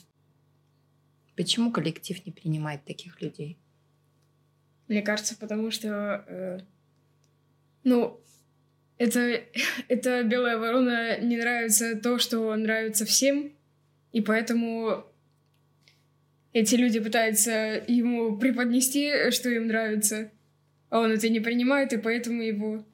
Почему 1.36 1.72
коллектив 1.72 2.24
не 2.26 2.32
принимает 2.32 2.86
таких 2.86 3.22
людей? 3.22 3.58
Мне 4.88 5.02
кажется, 5.02 5.36
потому 5.36 5.72
что, 5.72 6.24
э, 6.28 6.60
ну, 7.84 8.22
это, 8.98 9.20
это 9.88 10.24
белая 10.24 10.58
ворона 10.58 11.20
не 11.20 11.38
нравится 11.38 11.96
то, 12.00 12.20
что 12.20 12.56
нравится 12.56 13.06
всем, 13.06 13.52
и 14.12 14.22
поэтому 14.22 15.06
эти 16.56 16.76
люди 16.76 17.02
пытаются 17.02 17.84
ему 17.86 18.38
преподнести, 18.38 19.30
что 19.32 19.50
им 19.50 19.68
нравится, 19.68 20.32
а 20.90 21.02
он 21.02 21.12
это 21.12 21.28
не 21.28 21.42
принимает, 21.42 21.92
и 21.92 21.98
поэтому 21.98 22.42
его 22.42 22.86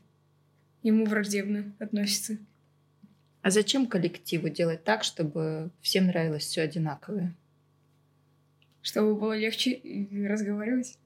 ему 0.81 1.05
враждебно 1.05 1.71
относится. 1.77 2.39
А 3.43 3.51
зачем 3.51 3.85
коллективу 3.85 4.49
делать 4.49 4.83
так, 4.83 5.03
чтобы 5.03 5.69
всем 5.79 6.07
нравилось 6.07 6.45
все 6.45 6.63
одинаковое? 6.63 7.35
Чтобы 8.81 9.15
было 9.15 9.37
легче 9.37 9.79
разговаривать. 10.27 10.97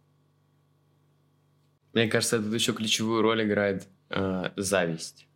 Мне 1.92 2.08
кажется, 2.08 2.42
тут 2.42 2.54
еще 2.54 2.72
ключевую 2.72 3.22
роль 3.22 3.44
играет 3.44 3.86
э, 4.10 4.52
зависть. 4.56 5.28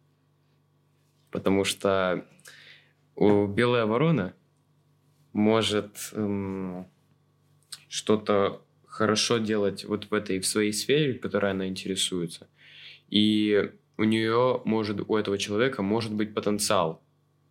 Потому 1.32 1.66
что 1.66 2.26
у 3.18 3.46
белая 3.46 3.86
ворона 3.86 4.34
может 5.34 6.12
эм, 6.14 6.88
что-то 7.90 8.62
хорошо 8.88 9.40
делать 9.40 9.84
вот 9.84 10.10
в 10.10 10.14
этой, 10.14 10.40
в 10.40 10.48
своей 10.48 10.72
сфере, 10.72 11.14
которой 11.16 11.52
она 11.52 11.68
интересуется. 11.68 12.48
И 13.10 13.72
у 13.98 14.04
нее 14.04 14.62
может, 14.64 15.02
у 15.06 15.18
этого 15.18 15.38
человека 15.38 15.82
может 15.82 16.14
быть 16.14 16.34
потенциал 16.34 17.02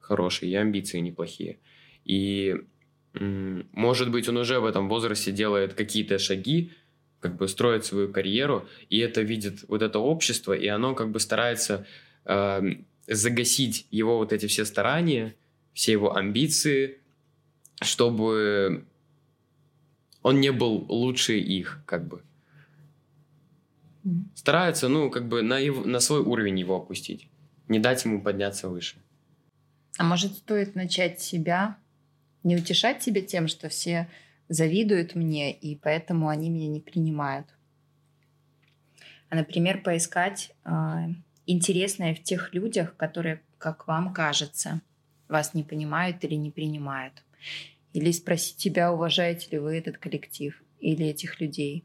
хороший 0.00 0.48
и 0.48 0.54
амбиции 0.54 1.00
неплохие. 1.00 1.58
И 2.04 2.56
может 3.14 4.10
быть, 4.10 4.28
он 4.28 4.36
уже 4.36 4.60
в 4.60 4.64
этом 4.64 4.88
возрасте 4.88 5.32
делает 5.32 5.74
какие-то 5.74 6.18
шаги, 6.18 6.72
как 7.20 7.36
бы 7.36 7.48
строит 7.48 7.84
свою 7.84 8.12
карьеру, 8.12 8.68
и 8.90 8.98
это 8.98 9.22
видит 9.22 9.64
вот 9.68 9.82
это 9.82 9.98
общество, 9.98 10.52
и 10.52 10.66
оно 10.68 10.94
как 10.94 11.10
бы 11.10 11.18
старается 11.18 11.86
э, 12.24 12.62
загасить 13.06 13.86
его 13.90 14.18
вот 14.18 14.32
эти 14.32 14.46
все 14.46 14.64
старания, 14.64 15.34
все 15.74 15.92
его 15.92 16.16
амбиции, 16.16 16.98
чтобы 17.80 18.84
он 20.22 20.40
не 20.40 20.52
был 20.52 20.86
лучше 20.88 21.38
их, 21.38 21.82
как 21.86 22.06
бы. 22.06 22.22
Стараются, 24.34 24.88
ну, 24.88 25.10
как 25.10 25.28
бы 25.28 25.42
на, 25.42 25.58
его, 25.58 25.84
на 25.84 26.00
свой 26.00 26.20
уровень 26.20 26.58
его 26.58 26.76
опустить, 26.76 27.28
не 27.68 27.78
дать 27.78 28.04
ему 28.04 28.22
подняться 28.22 28.68
выше. 28.68 28.96
А 29.98 30.04
может, 30.04 30.32
стоит 30.32 30.74
начать 30.74 31.20
себя, 31.20 31.76
не 32.42 32.56
утешать 32.56 33.02
себя 33.02 33.20
тем, 33.20 33.48
что 33.48 33.68
все 33.68 34.08
завидуют 34.48 35.14
мне, 35.14 35.52
и 35.52 35.76
поэтому 35.76 36.28
они 36.28 36.48
меня 36.48 36.68
не 36.68 36.80
принимают. 36.80 37.46
А, 39.28 39.36
например, 39.36 39.82
поискать 39.82 40.52
э, 40.64 40.70
интересное 41.46 42.14
в 42.14 42.22
тех 42.22 42.54
людях, 42.54 42.96
которые, 42.96 43.42
как 43.58 43.86
вам 43.86 44.14
кажется, 44.14 44.80
вас 45.28 45.52
не 45.52 45.62
понимают 45.62 46.24
или 46.24 46.34
не 46.34 46.50
принимают. 46.50 47.22
Или 47.92 48.10
спросить 48.12 48.60
себя, 48.60 48.92
уважаете 48.92 49.50
ли 49.50 49.58
вы 49.58 49.76
этот 49.76 49.98
коллектив 49.98 50.62
или 50.80 51.06
этих 51.06 51.40
людей. 51.40 51.84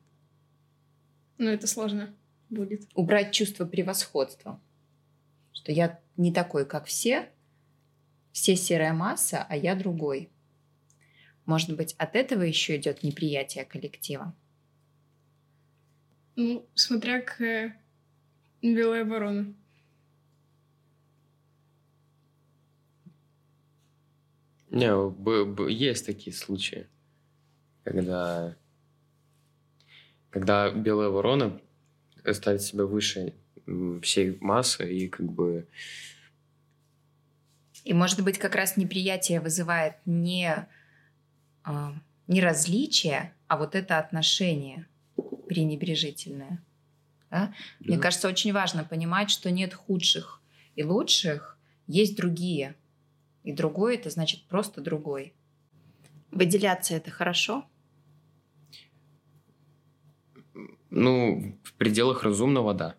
Ну, 1.38 1.50
это 1.50 1.67
сложно 1.67 2.13
будет. 2.50 2.88
Убрать 2.93 3.31
чувство 3.31 3.65
превосходства. 3.65 4.62
Что 5.51 5.72
я 5.72 6.00
не 6.17 6.31
такой, 6.31 6.65
как 6.65 6.86
все, 6.86 7.29
все 8.31 8.55
серая 8.55 8.93
масса, 8.93 9.45
а 9.48 9.55
я 9.55 9.75
другой. 9.75 10.29
Может 11.45 11.75
быть, 11.75 11.93
от 11.98 12.15
этого 12.15 12.43
еще 12.43 12.77
идет 12.77 13.03
неприятие 13.03 13.65
коллектива? 13.65 14.36
Ну, 16.36 16.65
смотря 16.74 17.22
к 17.22 17.41
э, 17.41 17.75
белая 18.62 19.05
ворона. 19.05 19.53
Не, 24.74 25.70
есть 25.72 26.06
такие 26.06 26.36
случаи, 26.36 26.88
когда, 27.84 28.56
когда 30.30 30.72
белая 30.72 31.10
ворона 31.10 31.62
ставит 32.32 32.62
себя 32.62 32.86
выше 32.86 33.34
всей 34.01 34.38
массы 34.42 34.92
и 34.94 35.08
как 35.08 35.25
бы... 35.25 35.68
И, 37.86 37.94
может 37.94 38.22
быть, 38.24 38.38
как 38.38 38.56
раз 38.56 38.77
неприятие 38.77 39.42
вызывает 39.42 39.96
не 40.06 40.68
а, 41.63 41.94
не 42.27 42.42
различие, 42.42 43.34
а 43.48 43.58
вот 43.58 43.75
это 43.75 43.98
отношение 43.98 44.88
пренебрежительное. 45.48 46.63
Да? 47.30 47.48
Да. 47.48 47.53
Мне 47.80 47.98
кажется, 47.98 48.27
очень 48.27 48.53
важно 48.53 48.84
понимать, 48.84 49.30
что 49.30 49.51
нет 49.51 49.74
худших 49.74 50.42
и 50.75 50.84
лучших, 50.84 51.58
есть 51.88 52.15
другие. 52.15 52.75
И 53.44 53.52
другой 53.52 53.96
это 53.96 54.10
значит 54.10 54.48
просто 54.48 54.82
другой. 54.82 55.34
Выделяться 56.32 56.96
это 56.96 57.12
хорошо? 57.12 57.66
Ну, 60.90 61.58
в 61.64 61.74
пределах 61.74 62.24
разумного, 62.24 62.74
да. 62.74 62.96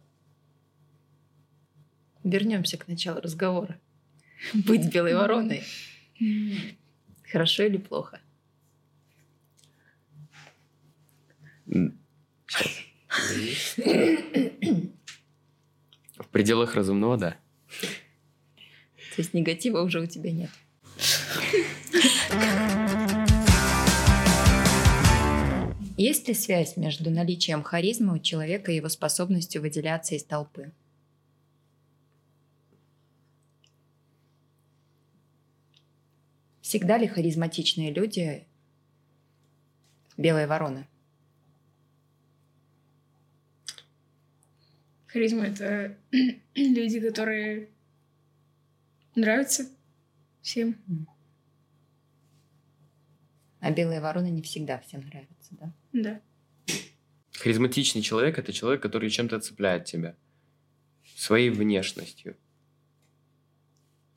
Вернемся 2.24 2.76
к 2.76 2.88
началу 2.88 3.20
разговора. 3.20 3.80
Быть 4.52 4.92
белой 4.92 5.14
вороной. 5.14 5.62
Хорошо 7.30 7.64
или 7.64 7.76
плохо? 7.76 8.20
В 11.66 11.92
пределах 16.30 16.74
разумного, 16.74 17.16
да. 17.16 17.36
То 19.14 19.22
есть 19.22 19.32
негатива 19.32 19.80
уже 19.82 20.00
у 20.00 20.06
тебя 20.06 20.32
нет. 20.32 20.50
Есть 25.96 26.26
ли 26.26 26.34
связь 26.34 26.76
между 26.76 27.10
наличием 27.10 27.62
харизмы 27.62 28.14
у 28.14 28.18
человека 28.18 28.72
и 28.72 28.76
его 28.76 28.88
способностью 28.88 29.62
выделяться 29.62 30.16
из 30.16 30.24
толпы? 30.24 30.72
Всегда 36.60 36.98
ли 36.98 37.06
харизматичные 37.06 37.92
люди 37.92 38.44
белые 40.16 40.48
вороны? 40.48 40.88
Харизма— 45.06 45.44
это 45.46 45.96
люди, 46.56 46.98
которые 46.98 47.68
нравятся 49.16 49.68
всем. 50.42 50.76
А 53.60 53.70
белые 53.70 54.00
вороны 54.00 54.30
не 54.30 54.42
всегда 54.42 54.78
всем 54.78 55.00
нравятся, 55.00 55.50
да? 55.52 55.72
Да. 55.92 56.20
Харизматичный 57.32 58.02
человек— 58.02 58.38
это 58.38 58.52
человек, 58.52 58.82
который 58.82 59.10
чем-то 59.10 59.40
цепляет 59.40 59.84
тебя. 59.84 60.16
Своей 61.16 61.50
внешностью. 61.50 62.36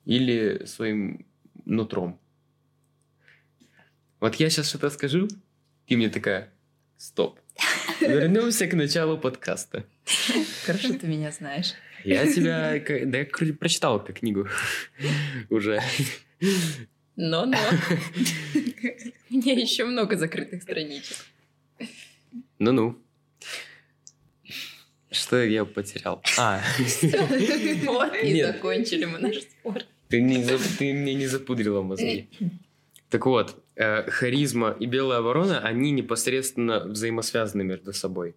Или 0.04 0.64
своим 0.66 1.26
нутром. 1.64 2.18
Вот 4.20 4.34
я 4.36 4.50
сейчас 4.50 4.68
что-то 4.68 4.90
скажу, 4.90 5.28
и 5.86 5.96
мне 5.96 6.08
такая, 6.08 6.52
стоп. 6.96 7.38
Вернемся 8.00 8.66
к 8.66 8.74
началу 8.74 9.18
подкаста. 9.18 9.86
Хорошо 10.64 10.94
ты 10.94 11.06
меня 11.06 11.30
знаешь. 11.30 11.74
Я 12.04 12.26
тебя... 12.26 12.80
Да 13.06 13.18
я 13.18 13.24
прочитал 13.54 14.00
эту 14.00 14.12
книгу 14.12 14.48
уже. 15.50 15.80
Но-но. 17.16 17.58
У 19.30 19.34
меня 19.34 19.52
еще 19.52 19.84
много 19.84 20.16
закрытых 20.16 20.62
страничек. 20.62 21.16
Ну-ну. 22.58 22.96
Что 25.10 25.42
я 25.42 25.64
потерял? 25.64 26.22
А. 26.38 26.62
Вот 27.84 28.14
и 28.22 28.42
закончили 28.42 29.04
мы 29.06 29.18
наш 29.18 29.36
спор. 29.36 29.82
Ты, 30.08 30.22
не, 30.22 30.44
ты 30.78 30.92
мне 30.92 31.14
не 31.14 31.26
запудрила 31.26 31.82
мозги. 31.82 32.28
Так 33.10 33.26
вот, 33.26 33.62
э, 33.74 34.08
харизма 34.10 34.76
и 34.78 34.86
белая 34.86 35.20
ворона, 35.20 35.60
они 35.60 35.90
непосредственно 35.92 36.80
взаимосвязаны 36.80 37.64
между 37.64 37.92
собой. 37.92 38.34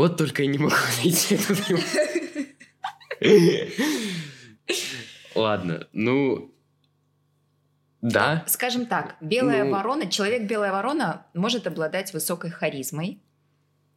Вот 0.00 0.16
только 0.16 0.44
я 0.44 0.48
не 0.48 0.56
могу 0.56 0.74
найти 1.04 1.34
эту 1.34 1.54
Ладно, 5.34 5.88
ну... 5.92 6.54
Да. 8.00 8.42
Скажем 8.46 8.86
так, 8.86 9.16
белая 9.20 9.62
ну... 9.64 9.72
ворона, 9.72 10.10
человек 10.10 10.48
белая 10.48 10.72
ворона 10.72 11.26
может 11.34 11.66
обладать 11.66 12.14
высокой 12.14 12.48
харизмой, 12.48 13.20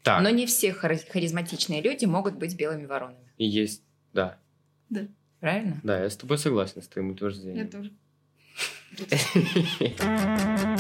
так. 0.04 0.22
но 0.22 0.30
не 0.30 0.46
все 0.46 0.74
харизматичные 0.74 1.82
люди 1.82 2.04
могут 2.04 2.36
быть 2.36 2.58
белыми 2.58 2.86
воронами. 2.86 3.32
И 3.38 3.46
есть, 3.46 3.82
да. 4.12 4.38
Да. 4.90 5.08
Правильно? 5.40 5.80
Да, 5.84 6.04
я 6.04 6.10
с 6.10 6.18
тобой 6.18 6.38
согласен 6.38 6.82
с 6.82 6.88
твоим 6.90 7.12
утверждением. 7.12 7.66
Я 7.66 7.72
тоже. 7.72 7.94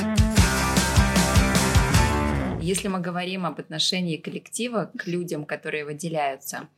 Если 2.63 2.87
мы 2.87 3.01
говорим 3.01 3.45
об 3.45 3.59
отношении 3.59 4.15
коллектива 4.15 4.89
к 4.97 5.05
людям, 5.05 5.43
которые 5.45 5.83
выделяются, 5.83 6.69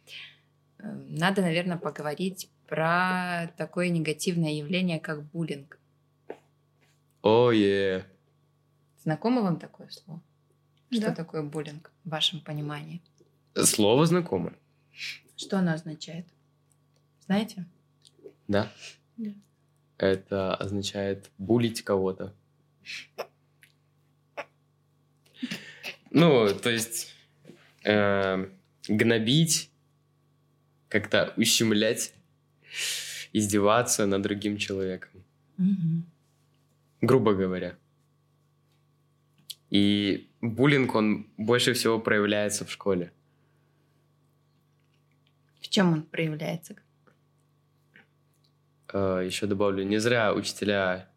э, 0.79 0.91
надо, 1.09 1.43
наверное, 1.43 1.77
поговорить 1.77 2.49
про 2.67 3.53
такое 3.55 3.89
негативное 3.89 4.53
явление, 4.53 4.99
как 4.99 5.23
буллинг. 5.25 5.77
О, 7.21 7.51
oh, 7.51 7.55
yeah. 7.55 8.03
Знакомо 9.03 9.41
вам 9.43 9.59
такое 9.59 9.87
слово? 9.89 10.21
Да. 10.89 10.97
Что 10.97 11.15
такое 11.15 11.43
буллинг 11.43 11.91
в 12.03 12.09
вашем 12.09 12.41
понимании? 12.41 12.99
Слово 13.53 14.07
знакомо. 14.07 14.53
Что 15.35 15.59
оно 15.59 15.73
означает? 15.73 16.25
Знаете? 17.27 17.63
Да. 18.47 18.71
Да. 19.17 19.31
Это 19.99 20.55
означает 20.55 21.29
булить 21.37 21.83
кого-то. 21.83 22.33
Ну, 26.15 26.47
то 26.47 26.69
есть 26.69 27.13
э, 27.83 28.47
гнобить, 28.87 29.69
как-то 30.87 31.33
ущемлять, 31.35 32.13
издеваться 33.33 34.05
над 34.05 34.21
другим 34.21 34.55
человеком. 34.55 35.25
Угу. 35.57 36.03
Грубо 37.01 37.33
говоря. 37.33 37.75
И 39.69 40.29
буллинг, 40.39 40.95
он 40.95 41.27
больше 41.35 41.73
всего 41.73 41.99
проявляется 41.99 42.63
в 42.63 42.71
школе. 42.71 43.11
В 45.59 45.67
чем 45.67 45.91
он 45.91 46.03
проявляется? 46.03 46.77
Э, 48.93 49.21
Еще 49.25 49.47
добавлю, 49.47 49.83
не 49.83 49.97
зря 49.97 50.33
учителя, 50.33 51.09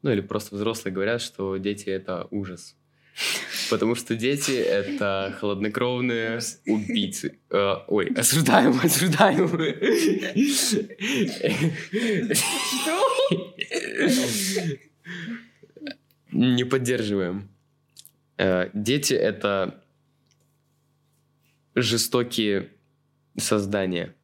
ну 0.00 0.10
или 0.10 0.22
просто 0.22 0.54
взрослые 0.54 0.94
говорят, 0.94 1.20
что 1.20 1.58
дети 1.58 1.90
это 1.90 2.26
ужас. 2.30 2.77
Потому 3.70 3.94
что 3.94 4.14
дети 4.14 4.52
это 4.52 5.36
хладнокровные 5.40 6.40
убийцы. 6.66 7.38
Э, 7.50 7.76
ой, 7.88 8.06
осуждаем, 8.16 8.78
осуждаем. 8.82 9.48
Не 16.32 16.64
поддерживаем. 16.64 17.48
Э, 18.36 18.70
Дети 18.72 19.14
это 19.14 19.82
жестокие 21.74 22.70
создания. 23.36 24.14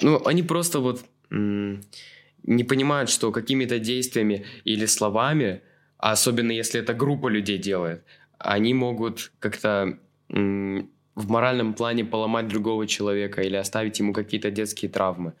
Ну, 0.00 0.24
они 0.24 0.42
просто 0.42 0.80
вот 0.80 1.04
не 1.30 2.64
понимают, 2.64 3.10
что 3.10 3.30
какими-то 3.32 3.78
действиями 3.78 4.46
или 4.64 4.86
словами, 4.86 5.62
а 6.00 6.12
особенно 6.12 6.52
если 6.52 6.80
это 6.80 6.94
группа 6.94 7.28
людей 7.28 7.58
делает, 7.58 8.02
они 8.38 8.72
могут 8.72 9.32
как-то 9.38 9.98
м, 10.30 10.90
в 11.14 11.28
моральном 11.28 11.74
плане 11.74 12.04
поломать 12.04 12.48
другого 12.48 12.86
человека 12.86 13.42
или 13.42 13.56
оставить 13.56 13.98
ему 13.98 14.14
какие-то 14.14 14.50
детские 14.50 14.90
травмы. 14.90 15.34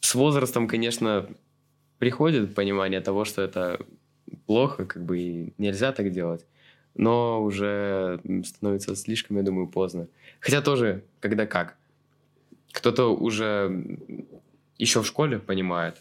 С 0.00 0.14
возрастом, 0.14 0.66
конечно, 0.66 1.28
приходит 1.98 2.54
понимание 2.54 3.00
того, 3.00 3.24
что 3.24 3.42
это 3.42 3.78
плохо, 4.46 4.84
как 4.84 5.04
бы 5.04 5.18
и 5.18 5.52
нельзя 5.58 5.92
так 5.92 6.10
делать. 6.10 6.44
Но 6.94 7.42
уже 7.42 8.20
становится 8.44 8.96
слишком, 8.96 9.36
я 9.36 9.42
думаю, 9.42 9.68
поздно. 9.68 10.08
Хотя 10.40 10.62
тоже, 10.62 11.04
когда 11.20 11.46
как. 11.46 11.76
Кто-то 12.72 13.14
уже 13.14 13.98
еще 14.78 15.02
в 15.02 15.06
школе 15.06 15.38
понимает, 15.38 15.96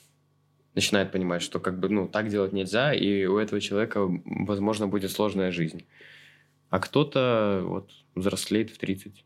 начинает 0.75 1.11
понимать, 1.11 1.41
что 1.41 1.59
как 1.59 1.79
бы, 1.79 1.89
ну, 1.89 2.07
так 2.07 2.29
делать 2.29 2.53
нельзя, 2.53 2.93
и 2.93 3.25
у 3.25 3.37
этого 3.37 3.59
человека, 3.61 4.01
возможно, 4.25 4.87
будет 4.87 5.11
сложная 5.11 5.51
жизнь. 5.51 5.85
А 6.69 6.79
кто-то 6.79 7.63
вот 7.65 7.91
взрослеет 8.13 8.69
в 8.69 8.77
30. 8.77 9.25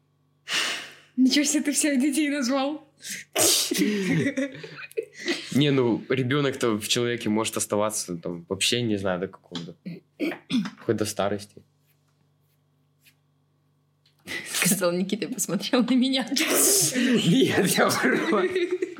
Ничего 1.17 1.43
себе 1.43 1.63
ты 1.63 1.71
всех 1.73 1.99
детей 1.99 2.29
назвал. 2.29 2.87
Не, 5.55 5.71
ну, 5.71 6.03
ребенок-то 6.09 6.77
в 6.79 6.87
человеке 6.87 7.29
может 7.29 7.57
оставаться 7.57 8.15
там 8.17 8.45
вообще, 8.47 8.81
не 8.81 8.97
знаю, 8.97 9.19
до 9.19 9.27
какого-то. 9.27 9.75
Хоть 10.85 10.95
до 10.95 11.05
старости. 11.05 11.63
Сказал 14.53 14.91
Никита 14.91 15.27
посмотрел 15.27 15.83
на 15.83 15.95
меня. 15.95 16.27
Нет, 16.31 17.67
я 17.77 17.89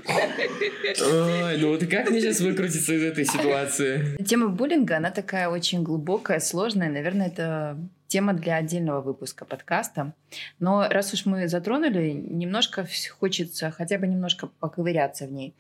Ой, 0.10 1.58
ну 1.58 1.70
вот 1.70 1.86
как 1.88 2.10
мне 2.10 2.22
сейчас 2.22 2.40
выкрутиться 2.40 2.94
из 2.94 3.04
этой 3.04 3.26
ситуации? 3.26 4.22
Тема 4.24 4.50
буллинга, 4.50 4.98
она 4.98 5.12
такая 5.12 5.50
очень 5.50 5.84
глубокая, 5.84 6.40
сложная. 6.40 6.90
Наверное, 6.90 7.28
это 7.28 7.78
тема 8.08 8.34
для 8.34 8.56
отдельного 8.56 9.02
выпуска 9.02 9.46
подкаста. 9.46 10.14
Но 10.60 10.88
раз 10.90 11.14
уж 11.14 11.26
мы 11.26 11.48
затронули, 11.48 12.12
немножко 12.12 12.86
хочется 13.20 13.72
хотя 13.72 13.98
бы 13.98 14.08
немножко 14.08 14.48
поковыряться 14.48 15.28
в 15.28 15.32
ней. 15.32 15.54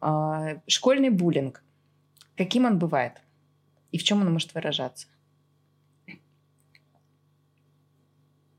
А, 0.00 0.60
Школьный 0.66 1.10
буллинг. 1.10 1.62
Каким 2.36 2.64
он 2.64 2.78
бывает? 2.78 3.14
И 3.92 3.98
в 3.98 4.02
чем 4.04 4.20
он 4.20 4.32
может 4.32 4.54
выражаться? 4.54 5.08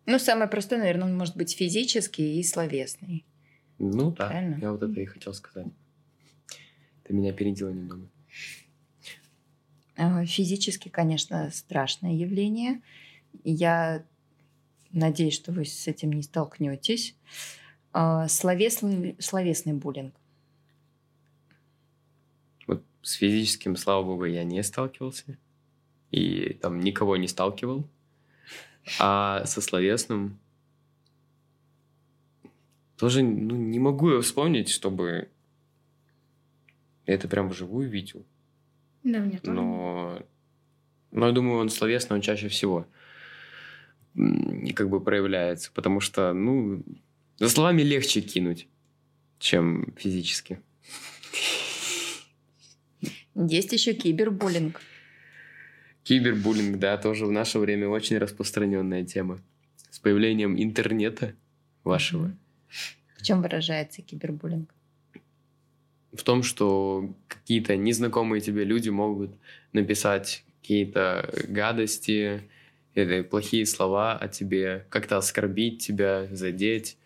Ну, 0.06 0.20
самое 0.20 0.50
простое, 0.50 0.80
наверное, 0.80 1.06
он 1.06 1.18
может 1.18 1.36
быть 1.36 1.56
физический 1.56 2.40
и 2.40 2.44
словесный. 2.44 3.26
Ну 3.80 4.12
да, 4.12 4.28
Правильно. 4.30 4.58
я 4.62 4.72
вот 4.72 4.82
это 4.84 5.00
и 5.00 5.06
хотел 5.06 5.34
сказать. 5.34 5.68
Ты 7.04 7.14
меня 7.14 7.30
опередила 7.32 7.70
немного. 7.70 8.08
А, 9.96 10.26
Физически, 10.26 10.90
конечно, 10.90 11.50
страшное 11.52 12.14
явление. 12.14 12.82
Я 13.44 14.04
надеюсь, 14.92 15.36
что 15.36 15.52
вы 15.52 15.66
с 15.66 15.88
этим 15.88 16.12
не 16.12 16.22
столкнетесь. 16.24 17.16
А, 17.94 18.28
Словесный, 18.28 19.16
словесный 19.20 19.74
буллинг. 19.74 20.14
Вот 22.68 22.84
с 23.02 23.14
физическим, 23.14 23.76
слава 23.76 24.04
богу, 24.04 24.26
я 24.26 24.44
не 24.44 24.62
сталкивался. 24.64 25.38
И 26.12 26.54
там 26.62 26.80
никого 26.80 27.18
не 27.18 27.28
сталкивал. 27.28 27.88
А 29.00 29.44
со 29.46 29.62
словесным 29.62 30.40
тоже 32.98 33.24
ну, 33.24 33.56
не 33.56 33.80
могу 33.80 34.12
я 34.12 34.22
вспомнить, 34.22 34.70
чтобы 34.70 35.30
я 37.06 37.14
это 37.14 37.28
прям 37.28 37.50
вживую 37.50 37.90
видел. 37.90 38.26
Да, 39.04 39.20
мне 39.20 39.40
тоже. 39.40 39.56
Но, 39.56 40.22
но 41.12 41.28
я 41.28 41.32
думаю, 41.32 41.60
он 41.60 41.70
словесно, 41.70 42.16
он 42.16 42.22
чаще 42.22 42.50
всего 42.50 42.88
как 44.76 44.90
бы 44.90 45.00
проявляется, 45.00 45.72
потому 45.74 46.00
что, 46.00 46.34
ну, 46.34 46.84
за 47.38 47.50
словами 47.50 47.84
легче 47.84 48.22
кинуть, 48.22 48.68
чем 49.38 49.94
физически. 49.96 50.60
Есть 53.36 53.72
еще 53.74 53.94
кибербуллинг. 53.94 54.82
Кибербуллинг, 56.04 56.80
да, 56.80 56.98
тоже 56.98 57.28
в 57.28 57.32
наше 57.32 57.60
время 57.60 57.88
очень 57.90 58.18
распространенная 58.18 59.06
тема. 59.06 59.40
С 59.92 60.00
появлением 60.00 60.60
интернета 60.60 61.36
вашего. 61.84 62.36
В 63.18 63.24
чем 63.24 63.42
выражается 63.42 64.02
кибербуллинг? 64.02 64.74
В 66.14 66.24
том, 66.24 66.44
что 66.44 67.14
какие-то 67.28 67.76
незнакомые 67.76 68.42
тебе 68.42 68.64
люди 68.64 68.90
могут 68.90 69.32
написать 69.74 70.44
какие-то 70.62 71.30
гадости 71.48 72.44
или 72.94 73.22
плохие 73.22 73.66
слова 73.66 74.18
о 74.18 74.28
тебе, 74.28 74.86
как-то 74.90 75.18
оскорбить 75.18 75.86
тебя, 75.86 76.28
задеть. 76.32 76.98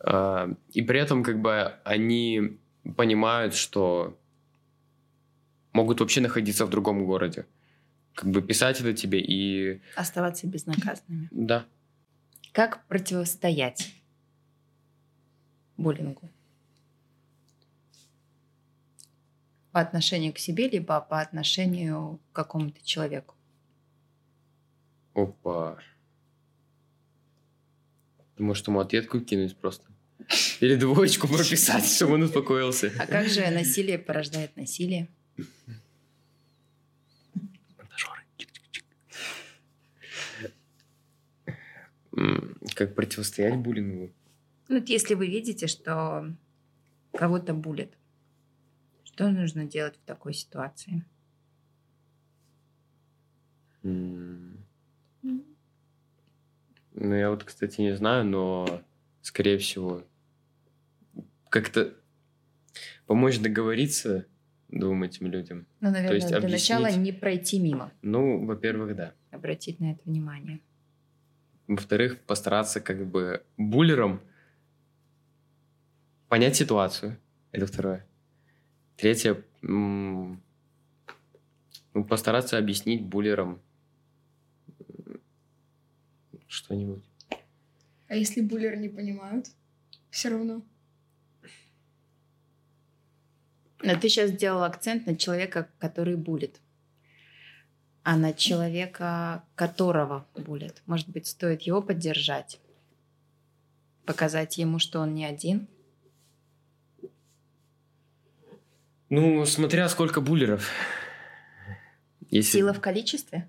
А, 0.00 0.50
И 0.72 0.82
при 0.82 1.00
этом 1.00 1.22
как 1.22 1.40
бы 1.40 1.74
они 1.84 2.58
понимают, 2.96 3.54
что 3.54 4.18
могут 5.72 6.00
вообще 6.00 6.20
находиться 6.20 6.64
в 6.64 6.70
другом 6.70 7.04
городе. 7.04 7.46
Как 8.14 8.30
бы 8.30 8.40
писать 8.40 8.80
это 8.80 8.94
тебе 8.94 9.20
и... 9.20 9.80
Оставаться 9.94 10.46
безнаказанными. 10.46 11.28
Да, 11.30 11.66
Как 12.52 12.86
противостоять 12.86 13.92
буллингу? 15.76 16.28
По 19.72 19.80
отношению 19.80 20.32
к 20.32 20.38
себе, 20.38 20.68
либо 20.68 21.00
по 21.00 21.20
отношению 21.20 22.18
к 22.32 22.36
какому-то 22.36 22.84
человеку. 22.84 23.34
Опа. 25.14 25.78
Ты 28.36 28.42
можешь 28.42 28.66
ему 28.66 28.80
ответку 28.80 29.20
кинуть 29.20 29.56
просто. 29.56 29.86
Или 30.60 30.76
двоечку 30.76 31.28
прописать, 31.28 31.86
чтобы 31.86 32.14
он 32.14 32.22
успокоился. 32.22 32.92
А 32.98 33.06
как 33.06 33.28
же 33.28 33.48
насилие 33.50 33.98
порождает 33.98 34.56
насилие? 34.56 35.08
Как 42.74 42.94
противостоять 42.94 43.56
буллингу? 43.56 44.10
Ну, 44.68 44.80
вот 44.80 44.88
если 44.88 45.14
вы 45.14 45.26
видите, 45.28 45.66
что 45.66 46.34
кого-то 47.12 47.54
булят, 47.54 47.90
что 49.04 49.30
нужно 49.30 49.64
делать 49.64 49.96
в 49.96 50.04
такой 50.06 50.34
ситуации? 50.34 51.04
Ну, 56.98 57.14
я 57.14 57.30
вот, 57.30 57.44
кстати, 57.44 57.80
не 57.80 57.94
знаю, 57.94 58.24
но, 58.24 58.82
скорее 59.20 59.58
всего, 59.58 60.02
как-то 61.50 61.94
помочь 63.06 63.38
договориться 63.38 64.26
двум 64.68 65.02
этим 65.04 65.26
людям. 65.28 65.66
Ну, 65.80 65.90
наверное, 65.90 66.16
есть 66.16 66.28
для 66.28 66.40
начала 66.40 66.86
объяснить? 66.86 67.04
не 67.04 67.12
пройти 67.12 67.60
мимо, 67.60 67.92
Ну, 68.02 68.44
во-первых, 68.46 68.96
да. 68.96 69.12
обратить 69.30 69.78
на 69.78 69.92
это 69.92 70.00
внимание. 70.04 70.60
Во-вторых, 71.68 72.20
постараться 72.20 72.80
как 72.80 73.06
бы 73.06 73.44
буллером 73.56 74.20
понять 76.28 76.56
ситуацию. 76.56 77.18
Это 77.52 77.66
второе. 77.66 78.06
Третье, 78.96 79.44
ну, 79.62 80.38
постараться 82.08 82.58
объяснить 82.58 83.02
буллерам 83.04 83.60
что-нибудь. 86.48 87.02
А 88.08 88.14
если 88.14 88.40
буллеры 88.40 88.76
не 88.76 88.88
понимают? 88.88 89.46
Все 90.10 90.28
равно. 90.30 90.62
Но 93.82 93.94
ты 94.00 94.08
сейчас 94.08 94.30
сделал 94.30 94.62
акцент 94.62 95.06
на 95.06 95.16
человека, 95.16 95.68
который 95.78 96.16
булит. 96.16 96.60
а 98.08 98.16
на 98.16 98.32
человека, 98.32 99.42
которого 99.56 100.28
булят. 100.36 100.80
Может 100.86 101.08
быть, 101.08 101.26
стоит 101.26 101.62
его 101.62 101.82
поддержать, 101.82 102.60
показать 104.04 104.58
ему, 104.58 104.78
что 104.78 105.00
он 105.00 105.12
не 105.12 105.24
один. 105.24 105.66
Ну, 109.08 109.46
смотря 109.46 109.88
сколько 109.88 110.20
буллеров. 110.20 110.68
Если... 112.28 112.58
Сила 112.58 112.72
в 112.72 112.80
количестве? 112.80 113.48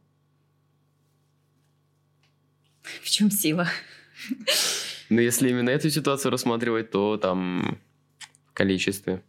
В 2.83 3.09
чем 3.09 3.31
сила? 3.31 3.67
Ну, 5.09 5.19
если 5.19 5.49
именно 5.49 5.69
эту 5.69 5.89
ситуацию 5.89 6.31
рассматривать, 6.31 6.91
то 6.91 7.17
там 7.17 7.79
в 8.47 8.53
количестве. 8.53 9.23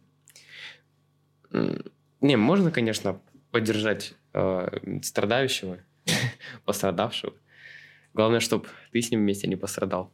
Не, 2.21 2.35
можно, 2.35 2.69
конечно, 2.69 3.21
поддержать 3.51 4.13
э, 4.33 4.99
страдающего, 5.01 5.79
пострадавшего. 6.65 7.33
Главное, 8.13 8.39
чтобы 8.39 8.67
ты 8.91 9.01
с 9.01 9.09
ним 9.09 9.21
вместе 9.21 9.47
не 9.47 9.55
пострадал. 9.55 10.13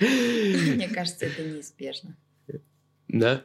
Мне 0.00 0.88
кажется, 0.88 1.26
это 1.26 1.42
неизбежно. 1.44 2.16
Да? 3.08 3.44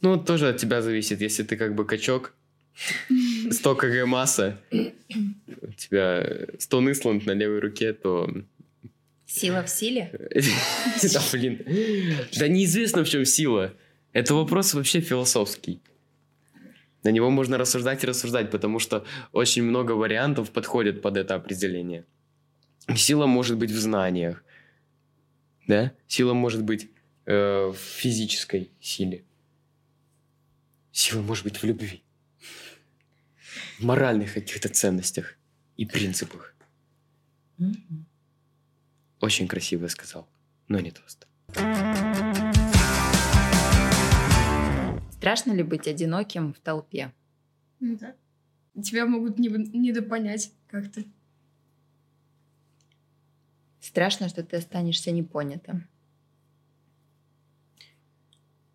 Ну, 0.00 0.16
тоже 0.16 0.48
от 0.48 0.56
тебя 0.56 0.82
зависит. 0.82 1.20
Если 1.20 1.42
ты 1.42 1.56
как 1.56 1.74
бы 1.74 1.84
качок, 1.84 2.34
100 3.50 3.74
кг 3.74 4.06
масса, 4.06 4.58
у 4.70 5.72
тебя 5.76 6.46
100 6.58 6.92
Исланд 6.92 7.26
на 7.26 7.32
левой 7.32 7.60
руке, 7.60 7.92
то... 7.92 8.28
Сила 9.26 9.62
в 9.62 9.70
силе? 9.70 10.10
Да, 11.02 11.20
блин. 11.32 11.60
Да 12.38 12.48
неизвестно, 12.48 13.04
в 13.04 13.08
чем 13.08 13.24
сила. 13.24 13.72
Это 14.12 14.34
вопрос 14.34 14.74
вообще 14.74 15.00
философский. 15.00 15.80
На 17.04 17.10
него 17.10 17.30
можно 17.30 17.56
рассуждать 17.56 18.02
и 18.04 18.06
рассуждать, 18.06 18.50
потому 18.50 18.78
что 18.78 19.04
очень 19.32 19.62
много 19.62 19.92
вариантов 19.92 20.50
подходят 20.50 21.00
под 21.00 21.16
это 21.16 21.34
определение. 21.34 22.04
Сила 22.96 23.26
может 23.26 23.56
быть 23.56 23.70
в 23.70 23.78
знаниях, 23.78 24.44
да? 25.66 25.92
Сила 26.08 26.34
может 26.34 26.64
быть 26.64 26.90
э, 27.26 27.66
в 27.66 27.76
физической 27.76 28.70
силе. 28.80 29.24
Сила 30.92 31.22
может 31.22 31.44
быть 31.44 31.56
в 31.56 31.64
любви, 31.64 32.02
в 33.78 33.84
моральных 33.84 34.34
каких-то 34.34 34.68
ценностях 34.68 35.36
и 35.76 35.86
принципах. 35.86 36.54
Mm-hmm. 37.58 38.04
Очень 39.20 39.48
красиво 39.48 39.86
сказал, 39.88 40.28
но 40.68 40.80
не 40.80 40.90
тост. 40.90 41.26
Страшно 45.12 45.52
ли 45.52 45.62
быть 45.62 45.86
одиноким 45.86 46.54
в 46.54 46.60
толпе? 46.60 47.12
Ну 47.78 47.98
да. 47.98 48.14
Тебя 48.82 49.06
могут 49.06 49.38
не, 49.38 49.48
недопонять 49.48 50.52
как-то. 50.66 51.04
Страшно, 53.80 54.28
что 54.28 54.42
ты 54.42 54.56
останешься 54.56 55.10
непонятым. 55.10 55.88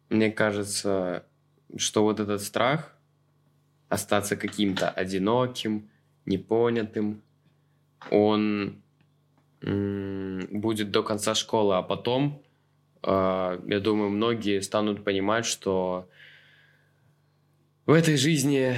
Мне 0.09 0.31
кажется, 0.31 1.25
что 1.75 2.03
вот 2.03 2.19
этот 2.19 2.41
страх 2.41 2.95
остаться 3.89 4.35
каким-то 4.35 4.89
одиноким, 4.89 5.89
непонятым, 6.25 7.21
он 8.11 8.81
будет 9.61 10.91
до 10.91 11.01
конца 11.01 11.33
школы, 11.33 11.75
а 11.75 11.81
потом, 11.81 12.43
э, 13.01 13.59
я 13.67 13.79
думаю, 13.79 14.11
многие 14.11 14.61
станут 14.61 15.03
понимать, 15.03 15.45
что 15.45 16.07
в 17.87 17.91
этой 17.91 18.15
жизни 18.15 18.75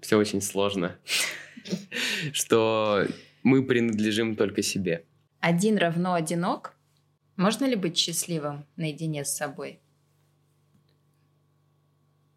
все 0.00 0.16
очень 0.16 0.40
сложно, 0.40 0.96
что 2.32 3.06
мы 3.42 3.64
принадлежим 3.64 4.34
только 4.34 4.62
себе. 4.62 5.04
Один 5.40 5.76
равно 5.78 6.14
одинок? 6.14 6.73
Можно 7.36 7.64
ли 7.64 7.74
быть 7.74 7.96
счастливым 7.96 8.64
наедине 8.76 9.24
с 9.24 9.36
собой? 9.36 9.80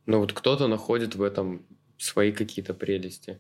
Ну 0.06 0.20
вот 0.20 0.34
кто-то 0.34 0.68
находит 0.68 1.16
в 1.16 1.22
этом 1.22 1.66
свои 1.98 2.32
какие-то 2.32 2.74
прелести. 2.74 3.40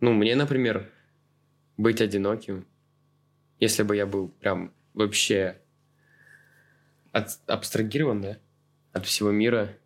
Ну, 0.00 0.12
мне, 0.12 0.34
например, 0.36 0.90
быть 1.76 2.00
одиноким, 2.00 2.66
если 3.60 3.82
бы 3.82 3.96
я 3.96 4.06
был 4.06 4.28
прям 4.28 4.72
вообще 4.94 5.60
от, 7.12 7.38
абстрагирован, 7.46 8.20
да, 8.20 8.38
от 8.92 9.06
всего 9.06 9.30
мира, 9.30 9.76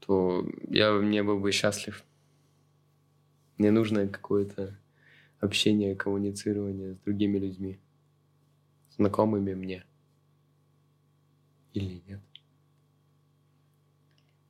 то 0.00 0.46
я 0.68 0.98
не 0.98 1.22
был 1.22 1.38
бы 1.38 1.52
счастлив. 1.52 2.04
Мне 3.58 3.70
нужно 3.70 4.08
какое-то 4.08 4.78
общение, 5.40 5.94
коммуницирование 5.94 6.94
с 6.94 6.98
другими 6.98 7.38
людьми, 7.38 7.78
знакомыми 8.96 9.54
мне. 9.54 9.84
Или 11.72 12.02
нет? 12.06 12.20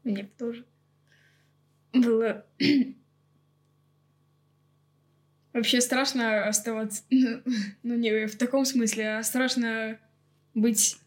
Мне 0.04 0.24
тоже 0.38 0.66
было 1.92 2.44
вообще 5.52 5.80
страшно 5.80 6.46
оставаться, 6.46 7.04
ну 7.10 7.94
не 7.94 8.26
в 8.26 8.36
таком 8.36 8.64
смысле, 8.64 9.16
а 9.16 9.22
страшно 9.22 9.98
быть 10.54 10.98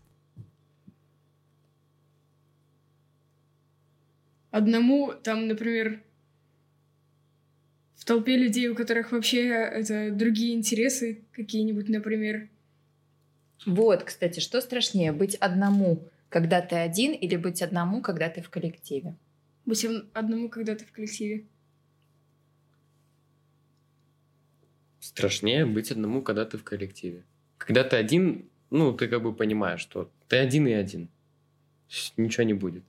одному, 4.52 5.12
там, 5.12 5.48
например, 5.48 6.02
в 7.96 8.06
толпе 8.06 8.38
людей, 8.38 8.70
у 8.70 8.76
которых 8.76 9.12
вообще 9.12 9.48
это 9.48 10.12
другие 10.12 10.54
интересы 10.54 11.26
какие-нибудь, 11.34 11.90
например. 11.90 12.48
Вот, 13.66 14.04
кстати, 14.04 14.40
что 14.40 14.62
страшнее, 14.62 15.12
быть 15.12 15.36
одному, 15.36 16.10
когда 16.30 16.62
ты 16.62 16.76
один, 16.76 17.14
или 17.14 17.36
быть 17.36 17.62
одному, 17.62 18.02
когда 18.02 18.30
ты 18.30 18.42
в 18.42 18.50
коллективе? 18.50 19.16
Быть 19.66 19.86
одному, 20.14 20.50
когда 20.50 20.76
ты 20.76 20.86
в 20.86 20.92
коллективе. 20.92 21.46
Страшнее 25.00 25.66
быть 25.66 25.92
одному, 25.92 26.22
когда 26.22 26.46
ты 26.46 26.58
в 26.58 26.64
коллективе. 26.64 27.24
Когда 27.58 27.84
ты 27.84 27.96
один, 27.96 28.50
ну, 28.70 28.94
ты 28.94 29.08
как 29.08 29.24
бы 29.24 29.34
понимаешь, 29.34 29.82
что 29.82 30.12
ты 30.28 30.38
один 30.38 30.68
и 30.68 30.74
один. 30.74 31.10
Ничего 32.18 32.44
не 32.44 32.54
будет. 32.54 32.84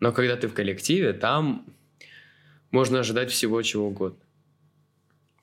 Но 0.00 0.12
когда 0.12 0.36
ты 0.36 0.48
в 0.48 0.54
коллективе, 0.54 1.12
там 1.12 1.66
можно 2.70 3.00
ожидать 3.00 3.30
всего 3.30 3.62
чего 3.62 3.88
угодно. 3.88 4.20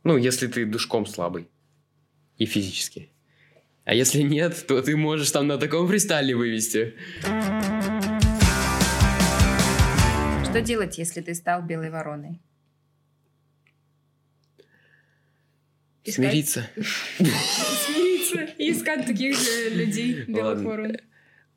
Ну, 0.03 0.17
если 0.17 0.47
ты 0.47 0.65
душком 0.65 1.05
слабый. 1.05 1.47
И 2.37 2.45
физически. 2.45 3.09
А 3.87 3.93
если 3.93 4.21
нет, 4.21 4.65
то 4.67 4.81
ты 4.81 4.97
можешь 4.97 5.31
там 5.31 5.47
на 5.47 5.57
таком 5.57 5.87
фристайле 5.87 6.35
вывести. 6.35 6.95
Что 10.43 10.61
делать, 10.61 10.97
если 10.97 11.21
ты 11.21 11.33
стал 11.33 11.61
белой 11.61 11.89
вороной? 11.89 12.41
Смириться. 16.03 16.67
Смириться 17.17 18.41
и 18.57 18.73
искать 18.73 19.05
таких 19.05 19.37
же 19.37 19.69
людей, 19.69 20.25
белых 20.25 20.63
ворон. 20.63 20.97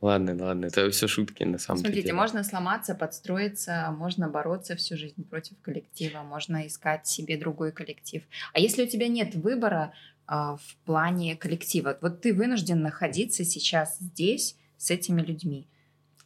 Ладно, 0.01 0.37
ладно, 0.39 0.67
это 0.67 0.89
все 0.93 1.09
шутки 1.09 1.43
на 1.43 1.59
самом 1.59 1.81
Смотрите, 1.81 2.03
деле. 2.03 2.13
Смотрите, 2.13 2.15
можно 2.15 2.45
сломаться, 2.45 2.95
подстроиться, 2.95 3.93
можно 3.99 4.29
бороться 4.29 4.77
всю 4.77 4.97
жизнь 4.97 5.29
против 5.29 5.61
коллектива, 5.61 6.23
можно 6.23 6.65
искать 6.69 7.09
себе 7.09 7.37
другой 7.37 7.73
коллектив. 7.73 8.23
А 8.55 8.61
если 8.61 8.85
у 8.85 8.87
тебя 8.87 9.09
нет 9.09 9.35
выбора 9.35 9.93
в 10.31 10.77
плане 10.85 11.37
коллектива, 11.37 11.99
вот 12.01 12.21
ты 12.21 12.33
вынужден 12.33 12.83
находиться 12.83 13.45
сейчас 13.45 13.99
здесь 13.99 14.57
с 14.77 14.91
этими 14.91 15.21
людьми, 15.21 15.69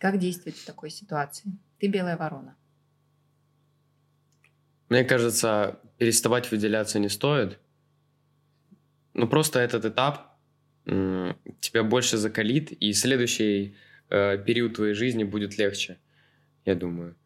как 0.04 0.18
действовать 0.18 0.58
в 0.58 0.66
такой 0.66 0.90
ситуации? 0.90 1.50
Ты 1.78 1.86
белая 1.86 2.18
ворона. 2.18 2.58
Мне 4.90 5.02
кажется, 5.02 5.80
переставать 5.96 6.50
выделяться 6.50 6.98
не 6.98 7.08
стоит. 7.08 7.58
Ну, 9.14 9.26
просто 9.26 9.60
этот 9.60 9.86
этап 9.86 10.36
тебя 10.84 11.82
больше 11.84 12.18
закалит, 12.18 12.72
и 12.72 12.92
следующий 12.92 13.76
э, 14.10 14.36
период 14.44 14.74
твоей 14.74 14.92
жизни 14.92 15.24
будет 15.24 15.56
легче, 15.56 15.96
я 16.66 16.74
думаю. 16.74 17.16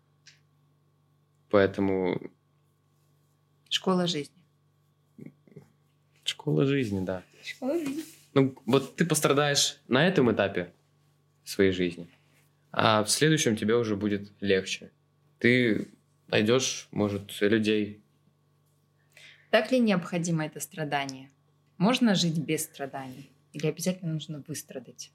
Поэтому... 1.50 2.30
Школа 3.68 4.06
жизни. 4.06 4.38
Школа 6.38 6.66
жизни, 6.66 7.05
да. 7.05 7.24
Школа 7.42 7.77
жизни. 7.77 8.05
Ну, 8.33 8.57
вот 8.64 8.94
ты 8.94 9.05
пострадаешь 9.05 9.81
на 9.88 10.07
этом 10.07 10.31
этапе 10.31 10.72
своей 11.44 11.72
жизни, 11.72 12.07
а 12.70 13.03
в 13.03 13.11
следующем 13.11 13.57
тебе 13.57 13.74
уже 13.74 13.96
будет 13.96 14.31
легче. 14.40 14.92
Ты 15.40 15.88
найдешь, 16.29 16.87
может, 16.92 17.40
людей. 17.40 18.01
Так 19.51 19.72
ли 19.72 19.81
необходимо 19.81 20.46
это 20.46 20.61
страдание? 20.61 21.29
Можно 21.77 22.14
жить 22.14 22.38
без 22.38 22.62
страданий? 22.62 23.29
Или 23.53 23.66
обязательно 23.66 24.12
нужно 24.12 24.44
выстрадать 24.46 25.11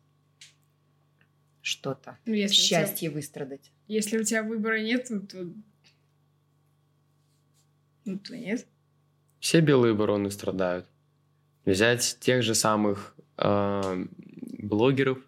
что-то? 1.62 2.18
Ну, 2.26 2.34
если 2.34 2.56
Счастье 2.56 3.08
тебя... 3.08 3.12
выстрадать. 3.12 3.72
Если 3.88 4.18
у 4.18 4.24
тебя 4.24 4.44
выбора 4.44 4.82
нет, 4.82 5.08
то 5.08 5.54
Ну, 8.04 8.20
то 8.20 8.36
нет. 8.36 8.68
Все 9.40 9.62
белые 9.62 9.94
вороны 9.94 10.30
страдают. 10.30 10.86
Взять 11.66 12.18
тех 12.20 12.44
же 12.44 12.56
самых 12.56 13.16
э, 13.38 14.06
блогеров, 14.60 15.20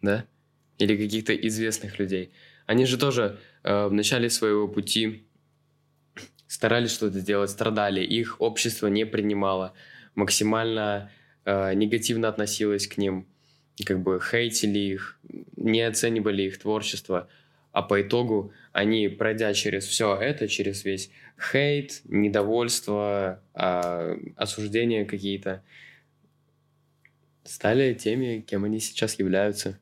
да, 0.00 0.24
или 0.78 0.96
каких-то 0.96 1.34
известных 1.34 1.98
людей. 1.98 2.32
Они 2.66 2.86
же 2.86 2.98
тоже 2.98 3.38
э, 3.62 3.86
в 3.86 3.92
начале 3.92 4.30
своего 4.30 4.68
пути 4.68 5.26
старались 6.46 6.92
что-то 6.92 7.18
сделать, 7.18 7.50
страдали, 7.50 8.02
их 8.04 8.40
общество 8.40 8.86
не 8.86 9.06
принимало, 9.06 9.72
максимально 10.14 11.10
э, 11.44 11.74
негативно 11.74 12.28
относилось 12.28 12.86
к 12.86 12.98
ним, 12.98 13.26
как 13.84 14.02
бы 14.02 14.20
хейтили 14.20 14.78
их, 14.78 15.18
не 15.56 15.80
оценивали 15.80 16.42
их 16.42 16.58
творчество, 16.58 17.28
а 17.72 17.82
по 17.82 18.00
итогу 18.00 18.52
они, 18.72 19.08
пройдя 19.08 19.52
через 19.54 19.84
все 19.84 20.16
это, 20.16 20.46
через 20.46 20.84
весь 20.84 21.10
хейт, 21.40 22.02
недовольство, 22.04 23.42
э, 23.54 24.16
осуждения 24.36 25.04
какие-то, 25.04 25.62
стали 27.44 27.94
теми, 27.94 28.40
кем 28.40 28.64
они 28.64 28.78
сейчас 28.78 29.18
являются. 29.18 29.78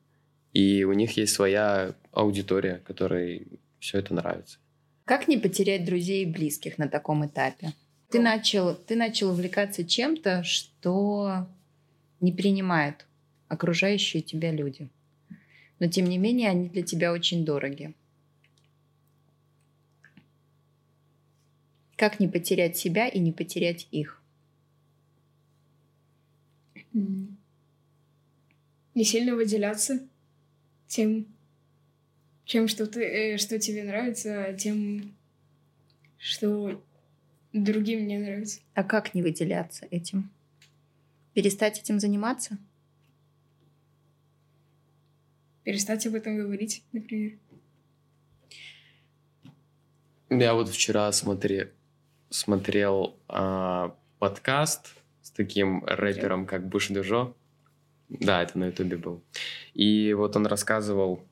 И 0.53 0.83
у 0.83 0.93
них 0.93 1.17
есть 1.17 1.33
своя 1.33 1.93
аудитория, 2.11 2.81
которой 2.85 3.47
все 3.79 3.99
это 3.99 4.13
нравится. 4.13 4.57
Как 5.05 5.27
не 5.27 5.37
потерять 5.37 5.85
друзей 5.85 6.23
и 6.23 6.31
близких 6.31 6.77
на 6.77 6.87
таком 6.87 7.25
этапе? 7.25 7.73
Ты 8.09 8.19
начал, 8.19 8.75
ты 8.75 8.95
начал 8.95 9.29
увлекаться 9.29 9.85
чем-то, 9.85 10.43
что 10.43 11.47
не 12.19 12.31
принимают 12.31 13.05
окружающие 13.47 14.21
тебя 14.21 14.51
люди. 14.51 14.89
Но 15.81 15.87
тем 15.87 16.05
не 16.05 16.19
менее 16.19 16.47
они 16.47 16.69
для 16.69 16.83
тебя 16.83 17.11
очень 17.11 17.43
дороги. 17.43 17.95
Как 21.95 22.19
не 22.19 22.27
потерять 22.27 22.77
себя 22.77 23.07
и 23.07 23.17
не 23.17 23.31
потерять 23.31 23.87
их? 23.89 24.21
Не 26.93 27.33
сильно 29.03 29.33
выделяться 29.33 30.07
тем, 30.87 31.25
чем 32.45 32.67
что, 32.67 32.85
ты, 32.85 33.01
э, 33.03 33.37
что 33.37 33.57
тебе 33.57 33.83
нравится, 33.83 34.45
а 34.45 34.53
тем, 34.53 35.15
что 36.19 36.79
другим 37.53 38.05
не 38.05 38.19
нравится. 38.19 38.59
А 38.75 38.83
как 38.83 39.15
не 39.15 39.23
выделяться 39.23 39.87
этим? 39.89 40.29
Перестать 41.33 41.79
этим 41.79 41.99
заниматься? 41.99 42.59
Перестать 45.63 46.07
об 46.07 46.15
этом 46.15 46.37
говорить, 46.37 46.83
например. 46.91 47.33
Я 50.29 50.53
вот 50.53 50.69
вчера 50.69 51.11
смотри, 51.11 51.67
смотрел 52.29 53.17
а, 53.27 53.95
подкаст 54.17 54.95
с 55.21 55.29
таким 55.29 55.83
рэпером, 55.85 56.45
как 56.45 56.67
Буш 56.67 56.87
Дежо. 56.87 57.35
Да, 58.09 58.41
это 58.41 58.57
на 58.57 58.65
Ютубе 58.65 58.97
был. 58.97 59.21
И 59.73 60.13
вот 60.13 60.35
он 60.35 60.47
рассказывал, 60.47 61.23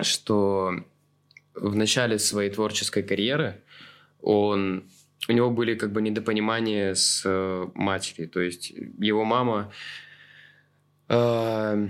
что 0.00 0.72
в 1.54 1.76
начале 1.76 2.18
своей 2.18 2.50
творческой 2.50 3.02
карьеры 3.02 3.62
он 4.20 4.88
у 5.28 5.32
него 5.32 5.50
были 5.50 5.74
как 5.74 5.92
бы 5.92 6.00
недопонимания 6.00 6.94
с 6.94 7.22
э, 7.24 7.66
матерью. 7.74 8.28
То 8.28 8.40
есть 8.40 8.70
его 8.70 9.24
мама 9.24 9.72
э, 11.08 11.88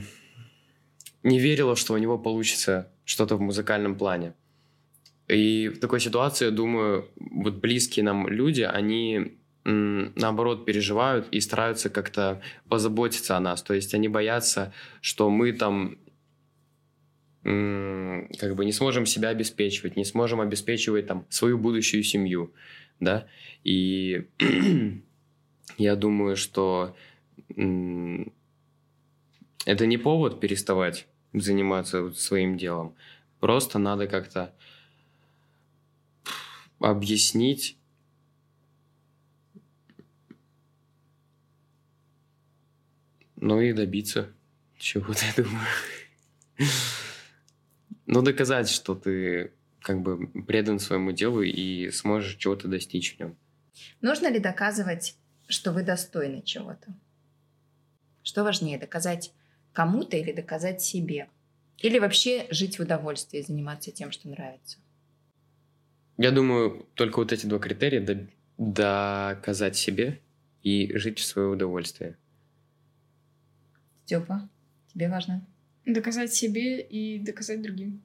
не 1.26 1.40
верила, 1.40 1.74
что 1.74 1.94
у 1.94 1.98
него 1.98 2.18
получится 2.18 2.92
что-то 3.04 3.36
в 3.36 3.40
музыкальном 3.40 3.96
плане. 3.96 4.34
И 5.26 5.68
в 5.68 5.80
такой 5.80 6.00
ситуации, 6.00 6.44
я 6.46 6.50
думаю, 6.52 7.08
вот 7.16 7.54
близкие 7.54 8.04
нам 8.04 8.28
люди, 8.28 8.62
они 8.62 9.36
наоборот 9.64 10.64
переживают 10.64 11.26
и 11.32 11.40
стараются 11.40 11.90
как-то 11.90 12.40
позаботиться 12.68 13.36
о 13.36 13.40
нас. 13.40 13.62
То 13.62 13.74
есть 13.74 13.92
они 13.94 14.06
боятся, 14.06 14.72
что 15.00 15.28
мы 15.28 15.52
там 15.52 15.98
как 17.42 18.54
бы 18.54 18.64
не 18.64 18.72
сможем 18.72 19.04
себя 19.04 19.30
обеспечивать, 19.30 19.96
не 19.96 20.04
сможем 20.04 20.40
обеспечивать 20.40 21.08
там 21.08 21.26
свою 21.28 21.58
будущую 21.58 22.04
семью, 22.04 22.54
да. 23.00 23.26
И 23.64 24.28
я 25.76 25.96
думаю, 25.96 26.36
что 26.36 26.94
это 27.48 28.30
не 29.86 29.98
повод 29.98 30.38
переставать 30.38 31.08
заниматься 31.40 32.12
своим 32.12 32.56
делом. 32.56 32.94
Просто 33.40 33.78
надо 33.78 34.06
как-то 34.06 34.52
объяснить 36.80 37.76
Ну 43.38 43.60
и 43.60 43.72
добиться 43.72 44.32
чего-то, 44.78 45.24
я 45.36 45.44
думаю. 45.44 45.66
Ну, 48.06 48.22
доказать, 48.22 48.68
что 48.68 48.94
ты 48.94 49.52
как 49.80 50.00
бы 50.00 50.26
предан 50.42 50.80
своему 50.80 51.12
делу 51.12 51.42
и 51.42 51.90
сможешь 51.90 52.36
чего-то 52.36 52.66
достичь 52.66 53.14
в 53.14 53.20
нем. 53.20 53.36
Нужно 54.00 54.28
ли 54.28 54.40
доказывать, 54.40 55.16
что 55.46 55.72
вы 55.72 55.82
достойны 55.82 56.42
чего-то? 56.42 56.92
Что 58.22 58.42
важнее, 58.42 58.78
доказать 58.78 59.32
кому-то 59.76 60.16
или 60.16 60.32
доказать 60.32 60.80
себе? 60.80 61.28
Или 61.76 61.98
вообще 61.98 62.46
жить 62.50 62.78
в 62.78 62.82
удовольствии, 62.82 63.42
заниматься 63.42 63.92
тем, 63.92 64.10
что 64.10 64.30
нравится? 64.30 64.78
Я 66.16 66.30
думаю, 66.30 66.88
только 66.94 67.18
вот 67.18 67.30
эти 67.30 67.44
два 67.44 67.58
критерия 67.58 68.30
доказать 68.56 69.76
себе 69.76 70.22
и 70.62 70.96
жить 70.96 71.18
в 71.18 71.24
свое 71.26 71.48
удовольствие. 71.48 72.16
Степа, 74.06 74.48
тебе 74.94 75.10
важно? 75.10 75.46
Доказать 75.84 76.32
себе 76.32 76.80
и 76.80 77.18
доказать 77.18 77.60
другим. 77.60 78.02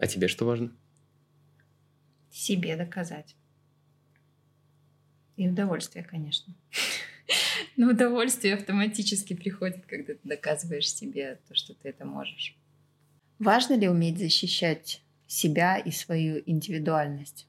А 0.00 0.06
тебе 0.08 0.26
что 0.26 0.46
важно? 0.46 0.72
Себе 2.32 2.76
доказать. 2.76 3.36
И 5.36 5.48
удовольствие, 5.48 6.04
конечно. 6.04 6.52
Но 7.78 7.90
удовольствие 7.90 8.54
автоматически 8.54 9.34
приходит, 9.34 9.86
когда 9.86 10.14
ты 10.14 10.18
доказываешь 10.24 10.92
себе 10.92 11.38
то, 11.48 11.54
что 11.54 11.74
ты 11.74 11.90
это 11.90 12.04
можешь. 12.04 12.56
Важно 13.38 13.74
ли 13.74 13.88
уметь 13.88 14.18
защищать 14.18 15.00
себя 15.28 15.78
и 15.78 15.92
свою 15.92 16.42
индивидуальность? 16.44 17.46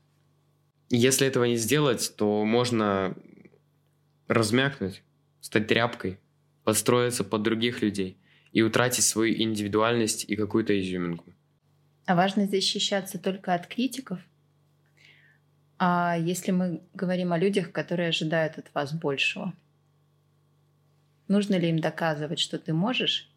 Если 0.92 1.26
этого 1.26 1.46
не 1.46 1.56
сделать, 1.56 2.14
то 2.16 2.46
можно 2.46 3.16
размякнуть, 4.28 5.02
стать 5.42 5.66
тряпкой, 5.66 6.20
подстроиться 6.64 7.24
под 7.24 7.42
других 7.42 7.82
людей 7.82 8.16
и 8.52 8.62
утратить 8.62 9.06
свою 9.06 9.34
индивидуальность 9.34 10.26
и 10.26 10.36
какую-то 10.36 10.80
изюминку. 10.80 11.34
А 12.06 12.14
важно 12.14 12.46
защищаться 12.46 13.18
только 13.18 13.56
от 13.56 13.66
критиков? 13.66 14.20
А 15.80 16.16
если 16.20 16.52
мы 16.52 16.84
говорим 16.94 17.34
о 17.34 17.40
людях, 17.40 17.72
которые 17.72 18.10
ожидают 18.10 18.60
от 18.60 18.72
вас 18.76 18.94
большего? 18.94 19.56
Нужно 21.30 21.56
ли 21.60 21.70
им 21.70 21.80
доказывать, 21.80 22.40
что 22.40 22.58
ты 22.58 22.74
можешь? 22.74 23.30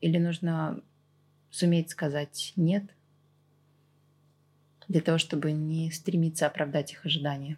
Или 0.00 0.18
нужно 0.18 0.82
суметь 1.50 1.90
сказать 1.90 2.52
«нет» 2.56 2.84
для 4.88 5.00
того, 5.00 5.18
чтобы 5.18 5.52
не 5.52 5.92
стремиться 5.92 6.48
оправдать 6.48 6.92
их 6.92 7.06
ожидания? 7.06 7.56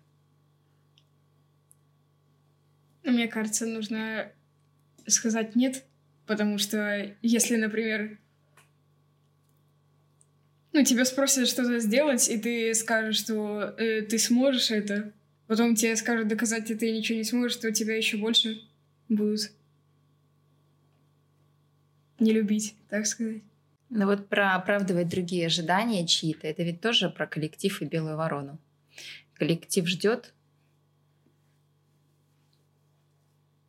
Мне 3.02 3.26
кажется, 3.28 3.64
нужно 3.64 4.30
сказать 5.06 5.56
нет, 5.56 5.84
потому 6.26 6.58
что 6.58 7.16
если, 7.22 7.56
например, 7.56 8.18
ну, 10.74 10.84
тебя 10.84 11.06
спросят 11.06 11.48
что-то 11.48 11.78
сделать, 11.78 12.28
и 12.28 12.36
ты 12.36 12.74
скажешь, 12.74 13.16
что 13.16 13.74
э, 13.78 14.02
ты 14.02 14.18
сможешь 14.18 14.70
это, 14.70 15.14
потом 15.46 15.74
тебе 15.74 15.96
скажут 15.96 16.28
доказать, 16.28 16.66
что 16.66 16.76
ты 16.76 16.92
ничего 16.92 17.16
не 17.16 17.24
сможешь, 17.24 17.56
то 17.56 17.72
тебя 17.72 17.96
еще 17.96 18.18
больше 18.18 18.60
будут 19.08 19.50
не 22.22 22.32
любить, 22.32 22.74
так 22.88 23.06
сказать. 23.06 23.42
Ну 23.90 24.06
вот 24.06 24.28
про 24.28 24.54
оправдывать 24.54 25.08
другие 25.08 25.46
ожидания 25.46 26.06
чьи-то, 26.06 26.46
это 26.46 26.62
ведь 26.62 26.80
тоже 26.80 27.10
про 27.10 27.26
коллектив 27.26 27.82
и 27.82 27.84
белую 27.84 28.16
ворону. 28.16 28.58
Коллектив 29.34 29.86
ждет, 29.86 30.32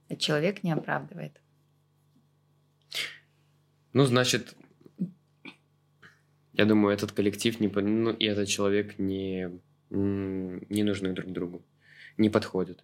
а 0.10 0.16
человек 0.16 0.64
не 0.64 0.72
оправдывает. 0.72 1.42
Ну, 3.92 4.06
значит, 4.06 4.56
я 6.54 6.66
думаю, 6.66 6.94
этот 6.94 7.12
коллектив 7.12 7.60
не, 7.60 7.68
ну, 7.68 8.12
и 8.12 8.26
этот 8.26 8.48
человек 8.48 8.98
не, 9.00 9.50
не 9.90 10.84
нужны 10.84 11.14
друг 11.14 11.32
другу, 11.32 11.66
не 12.18 12.30
подходят. 12.30 12.84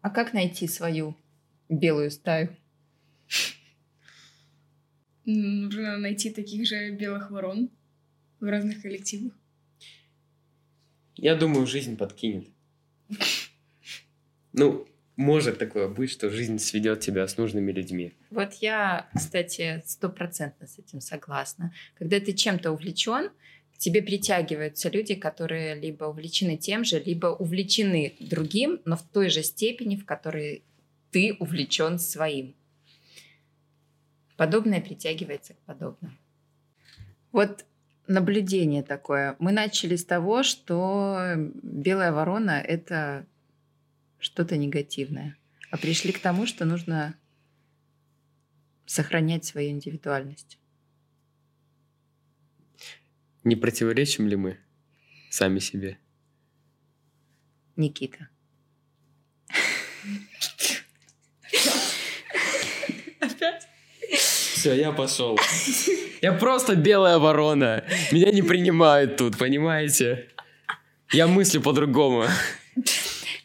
А 0.00 0.10
как 0.10 0.32
найти 0.32 0.66
свою 0.66 1.16
белую 1.68 2.10
стаю? 2.10 2.56
Нужно 5.32 5.96
найти 5.96 6.30
таких 6.30 6.66
же 6.66 6.90
белых 6.90 7.30
ворон 7.30 7.70
в 8.40 8.44
разных 8.44 8.82
коллективах. 8.82 9.32
Я 11.16 11.36
думаю, 11.36 11.66
жизнь 11.66 11.96
подкинет. 11.96 12.48
Ну, 14.52 14.88
может 15.16 15.58
такое 15.58 15.86
быть, 15.88 16.10
что 16.10 16.30
жизнь 16.30 16.58
сведет 16.58 17.00
тебя 17.00 17.28
с 17.28 17.36
нужными 17.36 17.70
людьми. 17.70 18.12
Вот 18.30 18.54
я, 18.54 19.08
кстати, 19.14 19.82
стопроцентно 19.86 20.66
с 20.66 20.78
этим 20.78 21.00
согласна. 21.00 21.72
Когда 21.94 22.18
ты 22.18 22.32
чем-то 22.32 22.72
увлечен, 22.72 23.30
к 23.74 23.78
тебе 23.78 24.02
притягиваются 24.02 24.88
люди, 24.88 25.14
которые 25.14 25.74
либо 25.74 26.06
увлечены 26.06 26.56
тем 26.56 26.84
же, 26.84 26.98
либо 26.98 27.26
увлечены 27.26 28.16
другим, 28.18 28.80
но 28.84 28.96
в 28.96 29.02
той 29.02 29.28
же 29.28 29.42
степени, 29.42 29.96
в 29.96 30.04
которой 30.04 30.64
ты 31.12 31.36
увлечен 31.38 31.98
своим. 31.98 32.56
Подобное 34.40 34.80
притягивается 34.80 35.52
к 35.52 35.58
подобному. 35.66 36.16
Вот 37.30 37.66
наблюдение 38.06 38.82
такое. 38.82 39.36
Мы 39.38 39.52
начали 39.52 39.96
с 39.96 40.04
того, 40.06 40.42
что 40.44 41.34
белая 41.62 42.10
ворона— 42.10 42.52
это 42.66 43.26
что-то 44.18 44.56
негативное. 44.56 45.36
А 45.70 45.76
пришли 45.76 46.10
к 46.10 46.20
тому, 46.20 46.46
что 46.46 46.64
нужно 46.64 47.14
сохранять 48.86 49.44
свою 49.44 49.72
индивидуальность. 49.72 50.58
Не 53.44 53.56
противоречим 53.56 54.26
ли 54.26 54.36
мы 54.36 54.58
сами 55.28 55.58
себе? 55.58 55.98
Никита. 57.76 58.30
Все, 64.60 64.74
я 64.74 64.92
пошел. 64.92 65.38
Я 66.20 66.34
просто 66.34 66.76
белая 66.76 67.16
ворона. 67.16 67.82
Меня 68.12 68.30
не 68.30 68.42
принимают 68.42 69.16
тут, 69.16 69.38
понимаете? 69.38 70.26
Я 71.12 71.26
мыслю 71.26 71.62
по-другому. 71.62 72.26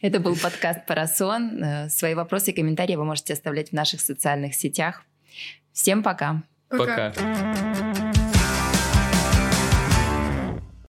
Это 0.01 0.19
был 0.19 0.35
подкаст 0.35 0.85
«Парасон». 0.85 1.63
Э, 1.63 1.89
Свои 1.89 2.15
вопросы 2.15 2.51
и 2.51 2.53
комментарии 2.53 2.97
вы 2.97 3.05
можете 3.05 3.31
оставлять 3.31 3.69
в 3.69 3.73
наших 3.73 4.01
социальных 4.01 4.55
сетях. 4.55 5.03
Всем 5.71 6.03
пока. 6.03 6.43
Пока. 6.67 7.13